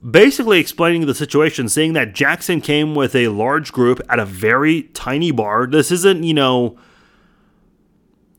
[0.08, 4.84] basically explaining the situation, saying that Jackson came with a large group at a very
[4.84, 5.66] tiny bar.
[5.66, 6.78] This isn't, you know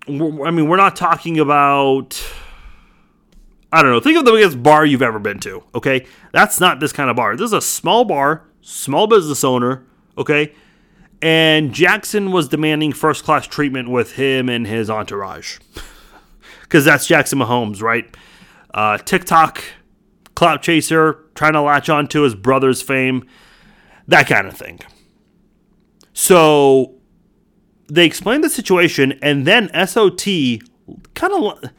[0.08, 2.22] I mean, we're not talking about.
[3.70, 4.00] I don't know.
[4.00, 5.62] Think of the biggest bar you've ever been to.
[5.74, 7.36] Okay, that's not this kind of bar.
[7.36, 9.84] This is a small bar, small business owner.
[10.16, 10.54] Okay,
[11.20, 15.58] and Jackson was demanding first class treatment with him and his entourage,
[16.62, 18.14] because that's Jackson Mahomes, right?
[18.72, 19.62] Uh, TikTok
[20.34, 23.26] clout chaser, trying to latch on to his brother's fame,
[24.06, 24.78] that kind of thing.
[26.12, 26.94] So
[27.88, 30.24] they explained the situation, and then SOT
[31.14, 31.70] kind of,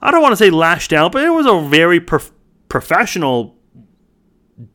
[0.00, 2.30] I don't want to say lashed out, but it was a very prof-
[2.68, 3.57] professional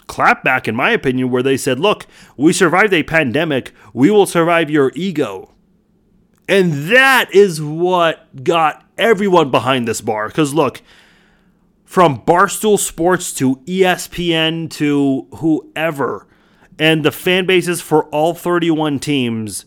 [0.07, 2.05] clapback, in my opinion, where they said, Look,
[2.37, 5.49] we survived a pandemic, we will survive your ego.
[6.47, 10.27] And that is what got everyone behind this bar.
[10.27, 10.81] Because look,
[11.85, 16.27] from Barstool Sports to ESPN to whoever,
[16.79, 19.65] and the fan bases for all 31 teams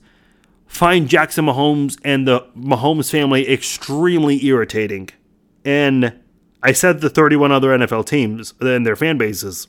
[0.67, 5.09] find Jackson Mahomes and the Mahomes family extremely irritating.
[5.65, 6.21] And
[6.63, 9.69] I said the 31 other NFL teams and their fan bases.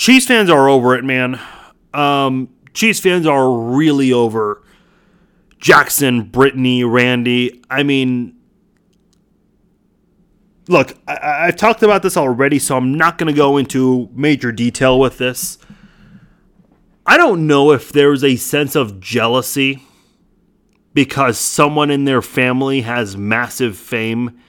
[0.00, 1.38] Chiefs fans are over it, man.
[1.92, 4.62] Um, Chiefs fans are really over
[5.58, 7.62] Jackson, Brittany, Randy.
[7.68, 8.34] I mean,
[10.68, 14.52] look, I, have talked about this already, so I'm not going to go into major
[14.52, 15.58] detail with this.
[17.04, 19.82] I don't know if there's a sense of jealousy
[20.94, 24.40] because someone in their family has massive fame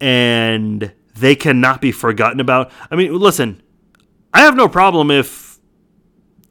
[0.00, 2.72] and they cannot be forgotten about.
[2.90, 3.62] I mean, listen,
[4.32, 5.58] I have no problem if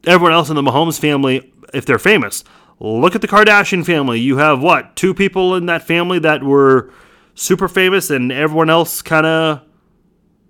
[0.06, 2.44] everyone else in the Mahomes family, if they're famous.
[2.80, 4.20] Look at the Kardashian family.
[4.20, 4.94] You have what?
[4.94, 6.92] Two people in that family that were
[7.34, 9.62] super famous, and everyone else kind of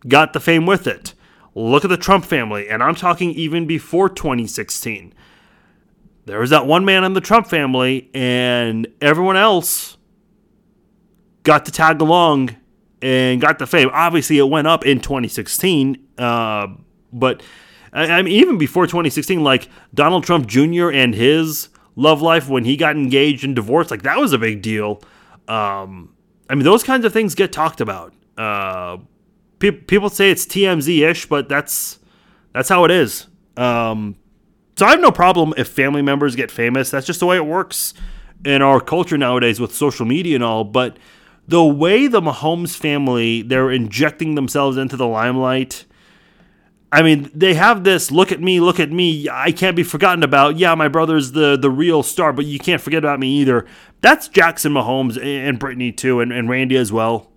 [0.06, 1.14] got the fame with it.
[1.54, 5.14] Look at the Trump family, and I'm talking even before 2016.
[6.26, 9.96] There was that one man in the Trump family, and everyone else
[11.42, 12.54] got to tag along
[13.00, 13.90] and got the fame.
[13.92, 16.68] Obviously, it went up in 2016, uh,
[17.12, 17.42] but
[17.92, 20.90] I, mean, even before 2016, like Donald Trump Jr.
[20.90, 24.62] and his love life when he got engaged and divorced, like that was a big
[24.62, 25.02] deal.
[25.46, 26.14] Um,
[26.50, 28.12] I mean, those kinds of things get talked about.
[28.36, 28.98] Uh,
[29.59, 31.98] people say it's TMZ ish, but that's
[32.52, 33.26] that's how it is.
[33.56, 34.16] Um,
[34.76, 36.90] so I have no problem if family members get famous.
[36.90, 37.94] That's just the way it works
[38.44, 40.64] in our culture nowadays with social media and all.
[40.64, 40.98] But
[41.48, 45.84] the way the Mahomes family they're injecting themselves into the limelight.
[46.91, 49.28] I mean, they have this look at me, look at me.
[49.30, 50.57] I can't be forgotten about.
[50.57, 53.66] Yeah, my brother's the the real star, but you can't forget about me either.
[54.01, 57.30] That's Jackson Mahomes and Brittany too, and, and Randy as well.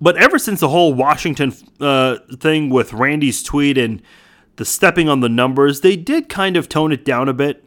[0.00, 4.02] But ever since the whole Washington uh, thing with Randy's tweet and
[4.56, 7.64] the stepping on the numbers, they did kind of tone it down a bit.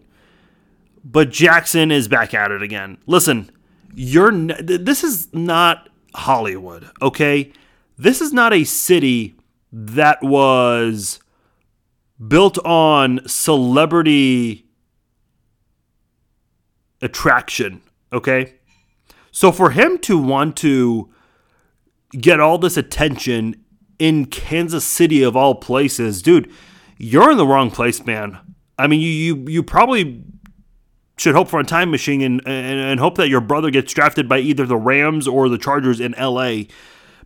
[1.04, 2.98] But Jackson is back at it again.
[3.08, 3.50] Listen,
[3.94, 7.52] you're n- this is not Hollywood, okay?
[7.98, 9.35] This is not a city
[9.78, 11.19] that was
[12.26, 14.65] built on celebrity
[17.01, 17.82] attraction,
[18.13, 18.53] okay?
[19.32, 21.09] So for him to want to
[22.13, 23.65] get all this attention
[23.99, 26.49] in Kansas City of all places, dude,
[26.97, 28.39] you're in the wrong place, man.
[28.80, 30.23] I mean, you you you probably
[31.17, 34.30] should hope for a time machine and, and, and hope that your brother gets drafted
[34.30, 36.63] by either the Rams or the Chargers in LA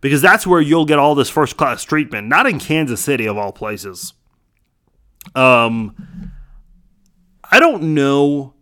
[0.00, 3.36] because that's where you'll get all this first class treatment, not in Kansas City of
[3.38, 4.14] all places.
[5.34, 5.94] Um
[7.52, 8.54] I don't know.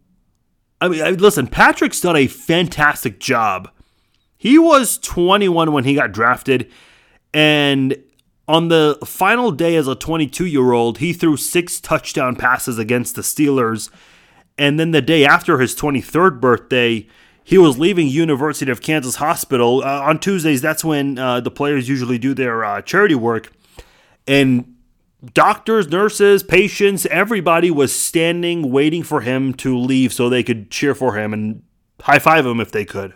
[0.81, 3.71] I mean, listen, Patrick's done a fantastic job
[4.37, 6.71] He was 21 when he got drafted,
[7.35, 7.97] and
[8.47, 13.15] on the final day as a 22 year old, he threw six touchdown passes against
[13.17, 13.91] the Steelers.
[14.57, 17.07] And then the day after his 23rd birthday,
[17.49, 19.83] he was leaving University of Kansas Hospital.
[19.83, 23.51] Uh, on Tuesdays, that's when uh, the players usually do their uh, charity work.
[24.27, 24.77] And
[25.33, 30.95] doctors, nurses, patients, everybody was standing waiting for him to leave so they could cheer
[30.95, 31.63] for him and
[32.03, 33.15] high five him if they could.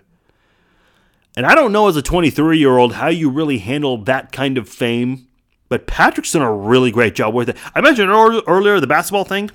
[1.37, 4.57] And I don't know as a 23 year old how you really handle that kind
[4.57, 5.29] of fame,
[5.69, 7.59] but Patrick's done a really great job with it.
[7.75, 9.51] I mentioned earlier the basketball thing.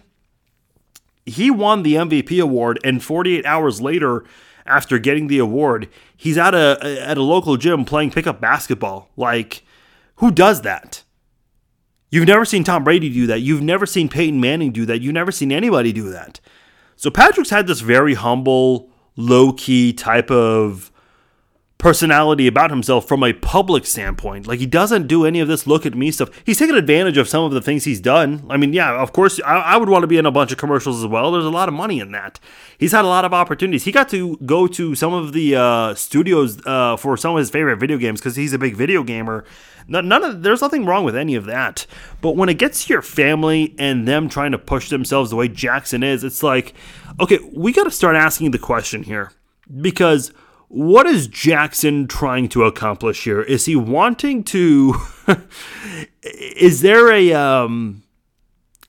[1.26, 4.24] He won the MVP award, and 48 hours later,
[4.68, 9.10] after getting the award, he's at a at a local gym playing pickup basketball.
[9.16, 9.64] Like,
[10.16, 11.04] who does that?
[12.10, 13.42] You've never seen Tom Brady do that.
[13.42, 15.02] You've never seen Peyton Manning do that.
[15.02, 16.40] You've never seen anybody do that.
[16.96, 20.92] So Patrick's had this very humble, low key type of
[21.78, 24.48] personality about himself from a public standpoint.
[24.48, 26.30] Like he doesn't do any of this look at me stuff.
[26.44, 28.46] He's taken advantage of some of the things he's done.
[28.50, 30.58] I mean, yeah, of course, I, I, would want to be in a bunch of
[30.58, 31.32] commercials as well.
[31.32, 32.40] There's a lot of money in that.
[32.80, 33.84] He's had a lot of opportunities.
[33.84, 37.52] He got to go to some of the uh, studios uh, for some of his
[37.52, 39.46] favorite video games because he's a big video gamer.
[39.88, 41.86] None of there's nothing wrong with any of that.
[42.20, 45.48] But when it gets to your family and them trying to push themselves the way
[45.48, 46.74] Jackson is, it's like,
[47.22, 49.32] okay, we got to start asking the question here
[49.80, 50.34] because
[50.70, 53.42] what is Jackson trying to accomplish here?
[53.42, 54.96] Is he wanting to?
[56.22, 58.04] is there a um,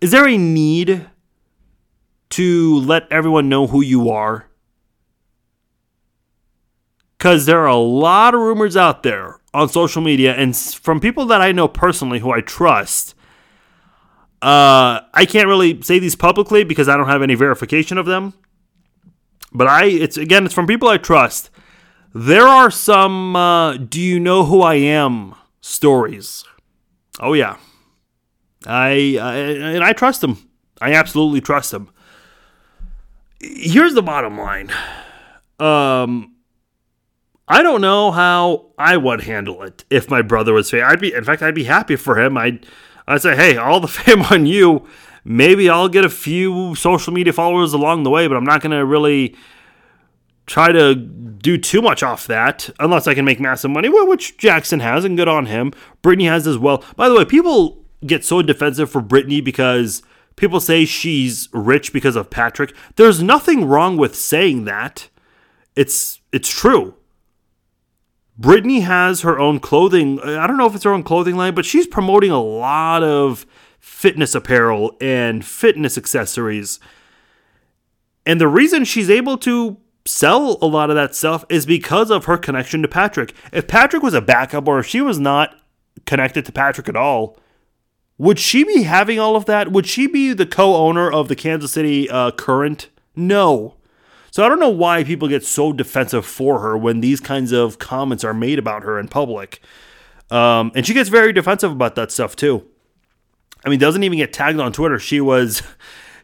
[0.00, 1.06] is there a need
[2.30, 4.46] to let everyone know who you are?
[7.16, 11.26] Because there are a lot of rumors out there on social media, and from people
[11.26, 13.14] that I know personally who I trust.
[14.40, 18.34] Uh, I can't really say these publicly because I don't have any verification of them.
[19.52, 21.50] But I, it's again, it's from people I trust
[22.14, 26.44] there are some uh, do you know who I am stories.
[27.20, 27.56] Oh yeah.
[28.66, 30.48] I, I and I trust them.
[30.80, 31.90] I absolutely trust them.
[33.40, 34.70] Here's the bottom line.
[35.60, 36.34] Um
[37.50, 40.92] I don't know how I would handle it if my brother was famous.
[40.92, 42.36] I'd be in fact I'd be happy for him.
[42.36, 42.66] I'd
[43.06, 44.86] I'd say, "Hey, all the fame on you.
[45.24, 48.84] Maybe I'll get a few social media followers along the way, but I'm not to
[48.84, 49.34] really
[50.48, 54.80] try to do too much off that unless I can make massive money, which Jackson
[54.80, 55.72] has, and good on him.
[56.02, 56.82] Brittany has as well.
[56.96, 60.02] By the way, people get so defensive for Brittany because
[60.36, 62.74] people say she's rich because of Patrick.
[62.96, 65.08] There's nothing wrong with saying that.
[65.76, 66.94] It's it's true.
[68.36, 70.20] Brittany has her own clothing.
[70.20, 73.46] I don't know if it's her own clothing line, but she's promoting a lot of
[73.80, 76.78] fitness apparel and fitness accessories.
[78.24, 79.78] And the reason she's able to
[80.08, 83.34] sell a lot of that stuff is because of her connection to Patrick.
[83.52, 85.60] If Patrick was a backup or if she was not
[86.06, 87.38] connected to Patrick at all,
[88.16, 89.70] would she be having all of that?
[89.70, 92.88] Would she be the co owner of the Kansas City uh, Current?
[93.14, 93.76] No.
[94.30, 97.78] So I don't know why people get so defensive for her when these kinds of
[97.78, 99.60] comments are made about her in public.
[100.30, 102.66] Um, and she gets very defensive about that stuff too.
[103.64, 104.98] I mean, doesn't even get tagged on Twitter.
[104.98, 105.62] She was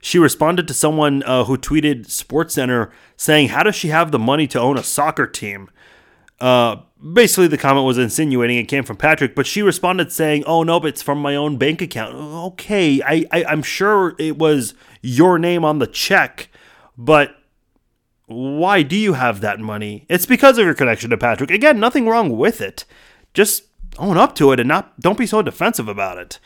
[0.05, 4.47] she responded to someone uh, who tweeted SportsCenter saying, "How does she have the money
[4.49, 5.71] to own a soccer team?"
[6.43, 6.77] Uh,
[7.15, 10.79] basically, the comment was insinuating it came from Patrick, but she responded saying, "Oh no,
[10.79, 15.39] but it's from my own bank account." Okay, I, I I'm sure it was your
[15.39, 16.51] name on the check,
[16.99, 17.37] but
[18.27, 20.05] why do you have that money?
[20.11, 21.51] It's because of your connection to Patrick.
[21.51, 22.85] Again, nothing wrong with it.
[23.33, 23.65] Just
[23.99, 26.39] own up to it and not don't be so defensive about it.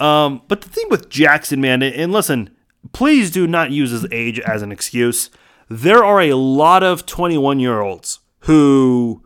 [0.00, 2.50] Um, but the thing with Jackson, man, and listen,
[2.92, 5.30] please do not use his age as an excuse.
[5.68, 9.22] There are a lot of 21 year olds who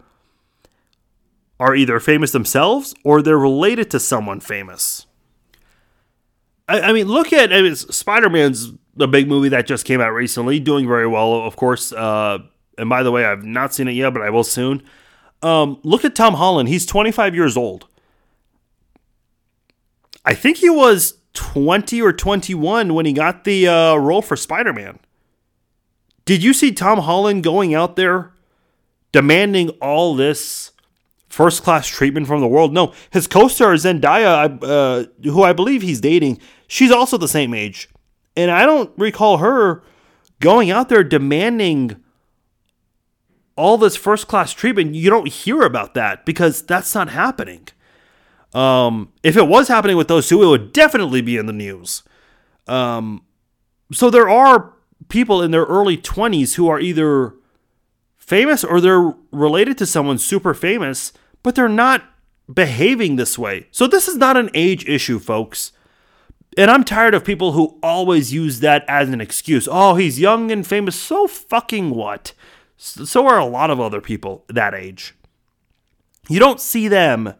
[1.60, 5.06] are either famous themselves or they're related to someone famous.
[6.68, 10.00] I, I mean, look at I mean, Spider Man's the big movie that just came
[10.00, 11.92] out recently, doing very well, of course.
[11.92, 12.40] Uh,
[12.76, 14.82] and by the way, I've not seen it yet, but I will soon.
[15.42, 16.68] Um, look at Tom Holland.
[16.68, 17.86] He's 25 years old.
[20.24, 24.72] I think he was 20 or 21 when he got the uh, role for Spider
[24.72, 24.98] Man.
[26.24, 28.32] Did you see Tom Holland going out there
[29.10, 30.72] demanding all this
[31.28, 32.72] first class treatment from the world?
[32.72, 37.54] No, his co star Zendaya, uh, who I believe he's dating, she's also the same
[37.54, 37.88] age.
[38.36, 39.82] And I don't recall her
[40.40, 42.02] going out there demanding
[43.56, 44.94] all this first class treatment.
[44.94, 47.68] You don't hear about that because that's not happening.
[48.54, 52.02] Um, if it was happening with those two, it would definitely be in the news.
[52.66, 53.24] Um,
[53.92, 54.74] so there are
[55.08, 57.34] people in their early 20s who are either
[58.16, 62.04] famous or they're related to someone super famous, but they're not
[62.52, 63.66] behaving this way.
[63.70, 65.72] So this is not an age issue, folks.
[66.56, 69.68] And I'm tired of people who always use that as an excuse.
[69.70, 70.94] Oh, he's young and famous.
[70.94, 72.34] So fucking what?
[72.76, 75.14] So are a lot of other people that age.
[76.28, 77.34] You don't see them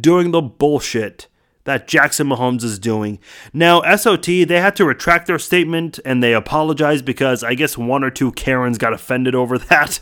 [0.00, 1.28] doing the bullshit
[1.64, 3.18] that Jackson Mahomes is doing.
[3.52, 8.04] Now, SOT, they had to retract their statement and they apologized because I guess one
[8.04, 10.00] or two Karens got offended over that.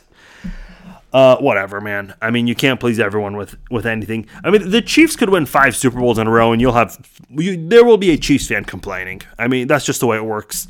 [1.12, 2.14] Uh, whatever, man.
[2.22, 4.26] I mean, you can't please everyone with with anything.
[4.43, 6.97] I mean, the Chiefs could win five Super Bowls in a row, and you'll have
[7.28, 9.20] you, there will be a Chiefs fan complaining.
[9.39, 10.68] I mean, that's just the way it works.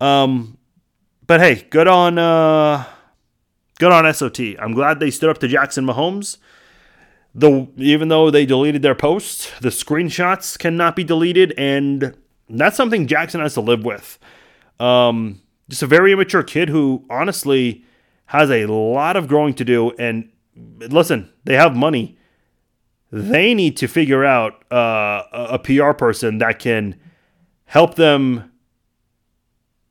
[0.00, 0.58] Um,
[1.24, 2.84] but hey, good on uh,
[3.78, 4.40] good on SOT.
[4.58, 6.38] I'm glad they stood up to Jackson Mahomes.
[7.38, 12.16] The even though they deleted their posts, the screenshots cannot be deleted, and
[12.48, 14.18] that's something Jackson has to live with.
[14.80, 17.84] Um, just a very immature kid who honestly
[18.26, 19.90] has a lot of growing to do.
[19.98, 20.30] And
[20.78, 22.16] listen, they have money.
[23.12, 26.98] They need to figure out uh, a PR person that can
[27.66, 28.50] help them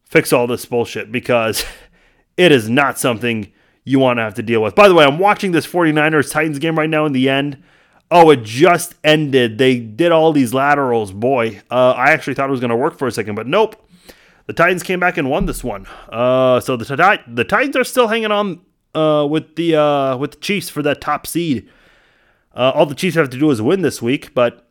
[0.03, 1.63] fix all this bullshit because
[2.37, 3.51] it is not something
[3.85, 4.75] you want to have to deal with.
[4.75, 7.63] By the way, I'm watching this 49ers Titans game right now in the end.
[8.11, 9.57] Oh, it just ended.
[9.57, 11.11] They did all these laterals.
[11.11, 13.81] Boy, uh, I actually thought it was going to work for a second, but nope
[14.47, 15.87] the Titans came back and won this one.
[16.09, 18.61] Uh, so the the Titans are still hanging on
[18.93, 21.69] uh, with the uh, with the Chiefs for that top seed.
[22.55, 24.67] Uh, all the Chiefs have to do is win this week, but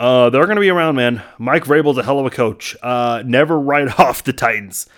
[0.00, 1.22] uh, they're going to be around, man.
[1.38, 2.76] Mike Vrabel's a hell of a coach.
[2.82, 4.88] Never write off the Titans,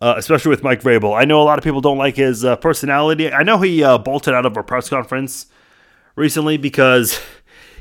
[0.00, 1.18] Uh, especially with Mike Vrabel.
[1.18, 3.32] I know a lot of people don't like his uh, personality.
[3.32, 5.46] I know he uh, bolted out of a press conference
[6.16, 7.18] recently because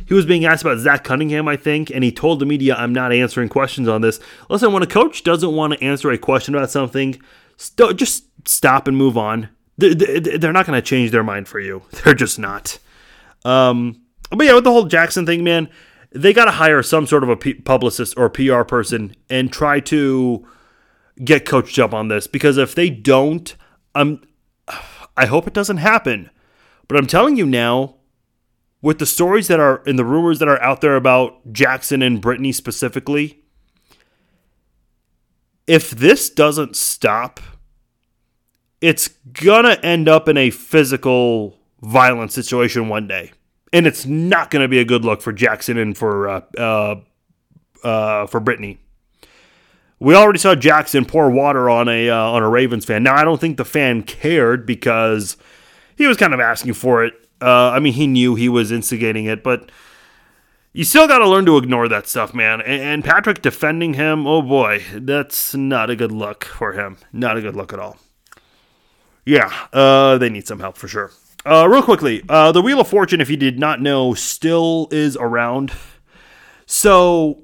[0.05, 2.93] he was being asked about Zach Cunningham, I think, and he told the media, I'm
[2.93, 4.20] not answering questions on this.
[4.49, 7.20] Listen, when a coach doesn't want to answer a question about something,
[7.57, 9.49] st- just stop and move on.
[9.78, 11.82] They're not going to change their mind for you.
[12.03, 12.78] They're just not.
[13.43, 15.70] Um, but yeah, with the whole Jackson thing, man,
[16.11, 20.47] they got to hire some sort of a publicist or PR person and try to
[21.24, 23.55] get coached up on this because if they don't,
[23.93, 24.22] I'm,
[25.16, 26.30] I hope it doesn't happen.
[26.88, 27.95] But I'm telling you now,
[28.82, 32.22] with the stories that are and the rumors that are out there about Jackson and
[32.22, 33.39] Brittany specifically,
[35.66, 37.39] if this doesn't stop,
[38.82, 43.32] it's gonna end up in a physical violent situation one day,
[43.74, 46.95] and it's not gonna be a good look for Jackson and for uh, uh,
[47.84, 48.78] uh, for Brittany.
[50.06, 53.03] We already saw Jackson pour water on a uh, on a Ravens fan.
[53.03, 55.36] Now I don't think the fan cared because
[55.97, 59.26] he was kind of asking for it uh, I mean, he knew he was instigating
[59.26, 59.72] it, but
[60.74, 62.62] you still got to learn to ignore that stuff, man.
[62.62, 66.97] And, and, Patrick defending him, oh boy, that's not a good look for him.
[67.12, 67.97] Not a good look at all.
[69.26, 71.12] Yeah, uh, they need some help for sure.
[71.45, 75.18] Uh, real quickly, uh, the Wheel of Fortune, if you did not know, still is
[75.18, 75.72] around.
[76.66, 77.43] So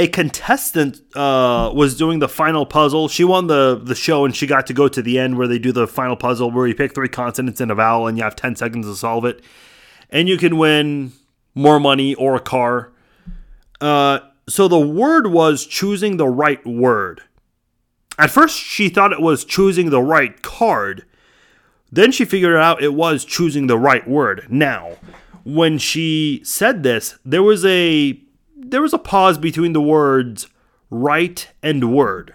[0.00, 3.06] a contestant uh, was doing the final puzzle.
[3.06, 5.58] She won the the show, and she got to go to the end where they
[5.58, 8.34] do the final puzzle, where you pick three consonants and a vowel, and you have
[8.34, 9.44] ten seconds to solve it,
[10.08, 11.12] and you can win
[11.54, 12.92] more money or a car.
[13.78, 17.20] Uh, so the word was choosing the right word.
[18.18, 21.04] At first, she thought it was choosing the right card.
[21.92, 24.46] Then she figured out it was choosing the right word.
[24.48, 24.96] Now,
[25.44, 28.18] when she said this, there was a
[28.70, 30.48] there was a pause between the words
[30.90, 32.34] right and word.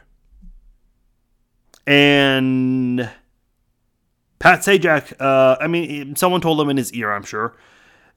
[1.87, 3.09] And
[4.39, 7.55] Pat Sajak, uh, I mean, someone told him in his ear, I'm sure.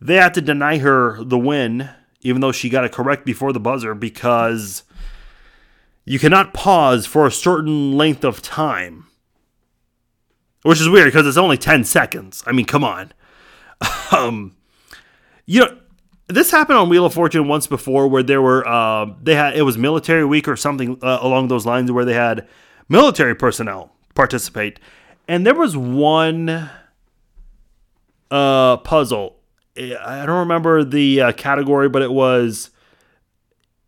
[0.00, 1.90] They had to deny her the win,
[2.20, 4.84] even though she got it correct before the buzzer, because
[6.04, 9.06] you cannot pause for a certain length of time.
[10.62, 12.42] Which is weird because it's only 10 seconds.
[12.46, 13.12] I mean, come on.
[14.12, 14.56] um,
[15.46, 15.78] you know,
[16.28, 19.62] this happened on Wheel of Fortune once before, where there were uh, they had it
[19.62, 22.46] was Military Week or something uh, along those lines, where they had
[22.88, 24.78] military personnel participate,
[25.26, 26.70] and there was one
[28.30, 29.36] uh, puzzle.
[29.76, 32.70] I don't remember the uh, category, but it was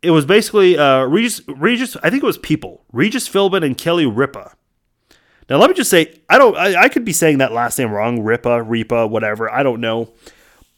[0.03, 1.97] it was basically uh, Regis Regis.
[2.03, 4.55] I think it was people Regis Philbin and Kelly Ripa.
[5.51, 6.57] Now let me just say, I don't.
[6.57, 8.23] I, I could be saying that last name wrong.
[8.23, 9.53] Ripa, Ripa, whatever.
[9.53, 10.09] I don't know.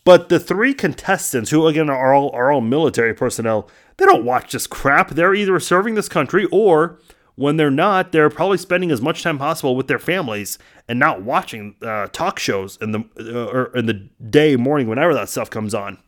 [0.04, 4.52] But the three contestants, who again are all are all military personnel, they don't watch
[4.52, 5.10] this crap.
[5.10, 6.98] They're either serving this country or
[7.34, 11.22] when they're not, they're probably spending as much time possible with their families and not
[11.22, 13.94] watching uh, talk shows in the uh, or in the
[14.28, 15.98] day, morning, whenever that stuff comes on.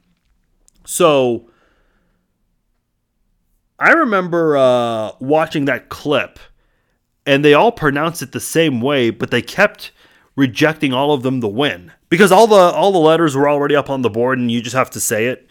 [0.84, 1.48] So
[3.78, 6.38] I remember uh, watching that clip,
[7.24, 9.92] and they all pronounced it the same way, but they kept
[10.36, 13.90] rejecting all of them the win because all the all the letters were already up
[13.90, 15.46] on the board and you just have to say it,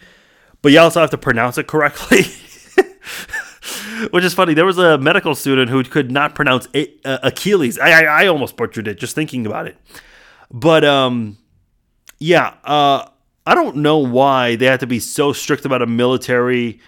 [0.62, 2.24] but you also have to pronounce it correctly.
[4.10, 4.54] Which is funny.
[4.54, 7.78] There was a medical student who could not pronounce uh, Achilles.
[7.78, 9.76] I, I I almost butchered it just thinking about it.
[10.50, 11.38] But um,
[12.18, 12.54] yeah.
[12.64, 13.08] Uh,
[13.46, 16.80] I don't know why they had to be so strict about a military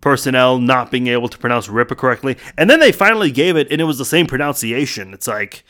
[0.00, 2.36] personnel not being able to pronounce Ripper correctly.
[2.56, 5.12] And then they finally gave it, and it was the same pronunciation.
[5.12, 5.64] It's like,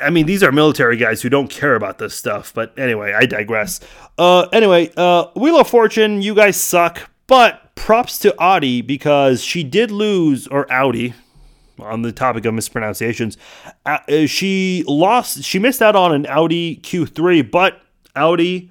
[0.00, 2.52] I mean, these are military guys who don't care about this stuff.
[2.52, 3.80] But anyway, I digress.
[4.18, 7.10] Uh, anyway, uh, Wheel of Fortune, you guys suck.
[7.26, 11.14] But props to Audi because she did lose, or Audi,
[11.78, 13.38] on the topic of mispronunciations.
[13.86, 17.80] Uh, she lost, she missed out on an Audi Q3, but
[18.14, 18.70] Audi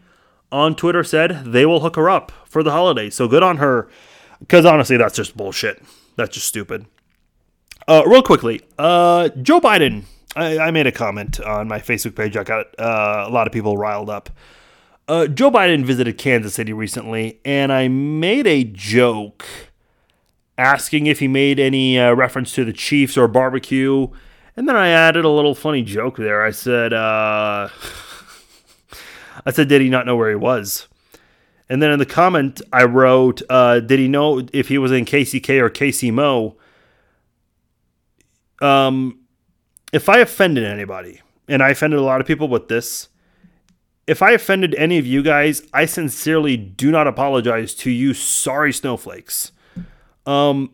[0.51, 3.09] on Twitter said they will hook her up for the holiday.
[3.09, 3.89] So good on her.
[4.39, 5.81] Because honestly, that's just bullshit.
[6.15, 6.85] That's just stupid.
[7.87, 10.03] Uh, real quickly, uh, Joe Biden.
[10.35, 12.37] I, I, made a comment on my Facebook page.
[12.37, 14.29] I got uh, a lot of people riled up.
[15.07, 19.45] Uh, Joe Biden visited Kansas City recently, and I made a joke
[20.57, 24.07] asking if he made any uh, reference to the Chiefs or barbecue.
[24.55, 26.43] And then I added a little funny joke there.
[26.43, 27.69] I said, uh,
[29.45, 30.87] I said, did he not know where he was?
[31.69, 35.05] And then in the comment, I wrote, uh, did he know if he was in
[35.05, 36.55] KCK or KCMO?
[38.61, 39.18] Um,
[39.91, 43.09] if I offended anybody, and I offended a lot of people with this,
[44.07, 48.73] if I offended any of you guys, I sincerely do not apologize to you, sorry
[48.73, 49.51] snowflakes.
[50.25, 50.71] Um,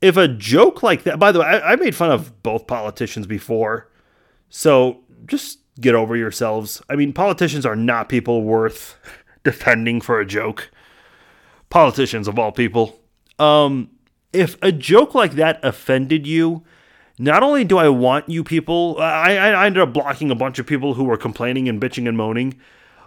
[0.00, 3.26] if a joke like that, by the way, I, I made fun of both politicians
[3.26, 3.90] before,
[4.48, 6.82] so just get over yourselves.
[6.88, 8.96] I mean, politicians are not people worth
[9.44, 10.70] defending for a joke.
[11.70, 13.00] Politicians of all people.
[13.38, 13.90] Um,
[14.32, 16.62] if a joke like that offended you,
[17.18, 20.66] not only do I want you people, I, I ended up blocking a bunch of
[20.66, 22.58] people who were complaining and bitching and moaning,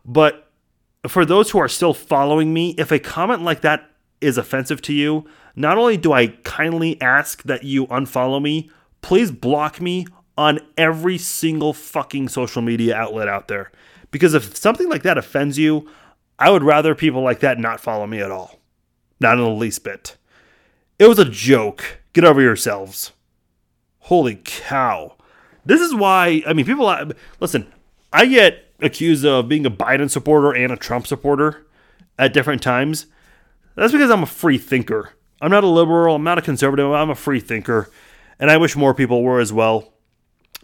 [0.06, 0.50] but
[1.08, 3.90] for those who are still following me, if a comment like that
[4.22, 5.26] is offensive to you,
[5.56, 8.70] not only do I kindly ask that you unfollow me,
[9.02, 13.72] please block me on every single fucking social media outlet out there.
[14.12, 15.90] Because if something like that offends you,
[16.38, 18.60] I would rather people like that not follow me at all.
[19.20, 20.18] Not in the least bit.
[21.00, 22.00] It was a joke.
[22.14, 23.12] Get over yourselves.
[24.06, 25.16] Holy cow.
[25.66, 26.94] This is why, I mean, people,
[27.40, 27.72] listen,
[28.14, 31.66] I get accused of being a Biden supporter and a Trump supporter
[32.20, 33.08] at different times.
[33.76, 35.12] That's because I'm a free thinker.
[35.42, 37.90] I'm not a liberal, I'm not a conservative, I'm a free thinker.
[38.40, 39.92] And I wish more people were as well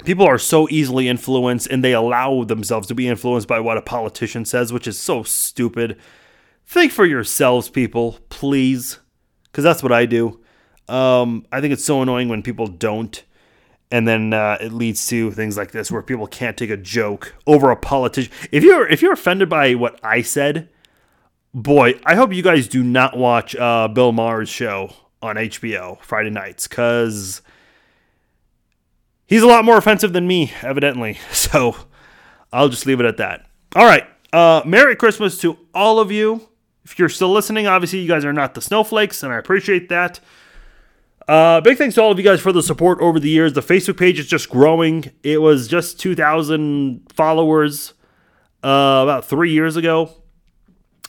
[0.04, 3.82] people are so easily influenced and they allow themselves to be influenced by what a
[3.82, 5.98] politician says, which is so stupid.
[6.66, 9.00] Think for yourselves, people, please,
[9.46, 10.40] because that's what I do.
[10.88, 13.24] Um, I think it's so annoying when people don't,
[13.92, 17.36] and then uh, it leads to things like this where people can't take a joke
[17.46, 18.32] over a politician.
[18.52, 20.70] If you're if you're offended by what I said,
[21.54, 26.30] boy, I hope you guys do not watch uh, Bill Maher's show on HBO Friday
[26.30, 27.42] nights, because
[29.28, 31.20] he's a lot more offensive than me, evidently.
[31.32, 31.76] So
[32.54, 33.46] I'll just leave it at that.
[33.76, 34.06] All right.
[34.34, 36.48] Uh, Merry Christmas to all of you.
[36.84, 40.20] If you're still listening, obviously you guys are not the snowflakes, and I appreciate that.
[41.32, 43.54] Uh, big thanks to all of you guys for the support over the years.
[43.54, 45.10] The Facebook page is just growing.
[45.24, 47.94] It was just 2,000 followers
[48.62, 50.12] uh, about three years ago,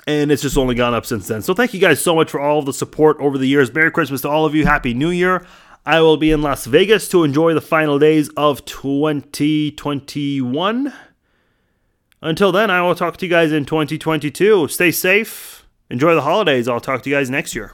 [0.06, 1.42] and it's just only gone up since then.
[1.42, 3.74] So thank you guys so much for all of the support over the years.
[3.74, 4.64] Merry Christmas to all of you.
[4.64, 5.44] Happy New Year.
[5.84, 10.92] I will be in Las Vegas to enjoy the final days of 2021.
[12.20, 14.68] Until then, I will talk to you guys in 2022.
[14.68, 15.66] Stay safe.
[15.90, 16.68] Enjoy the holidays.
[16.68, 17.72] I'll talk to you guys next year.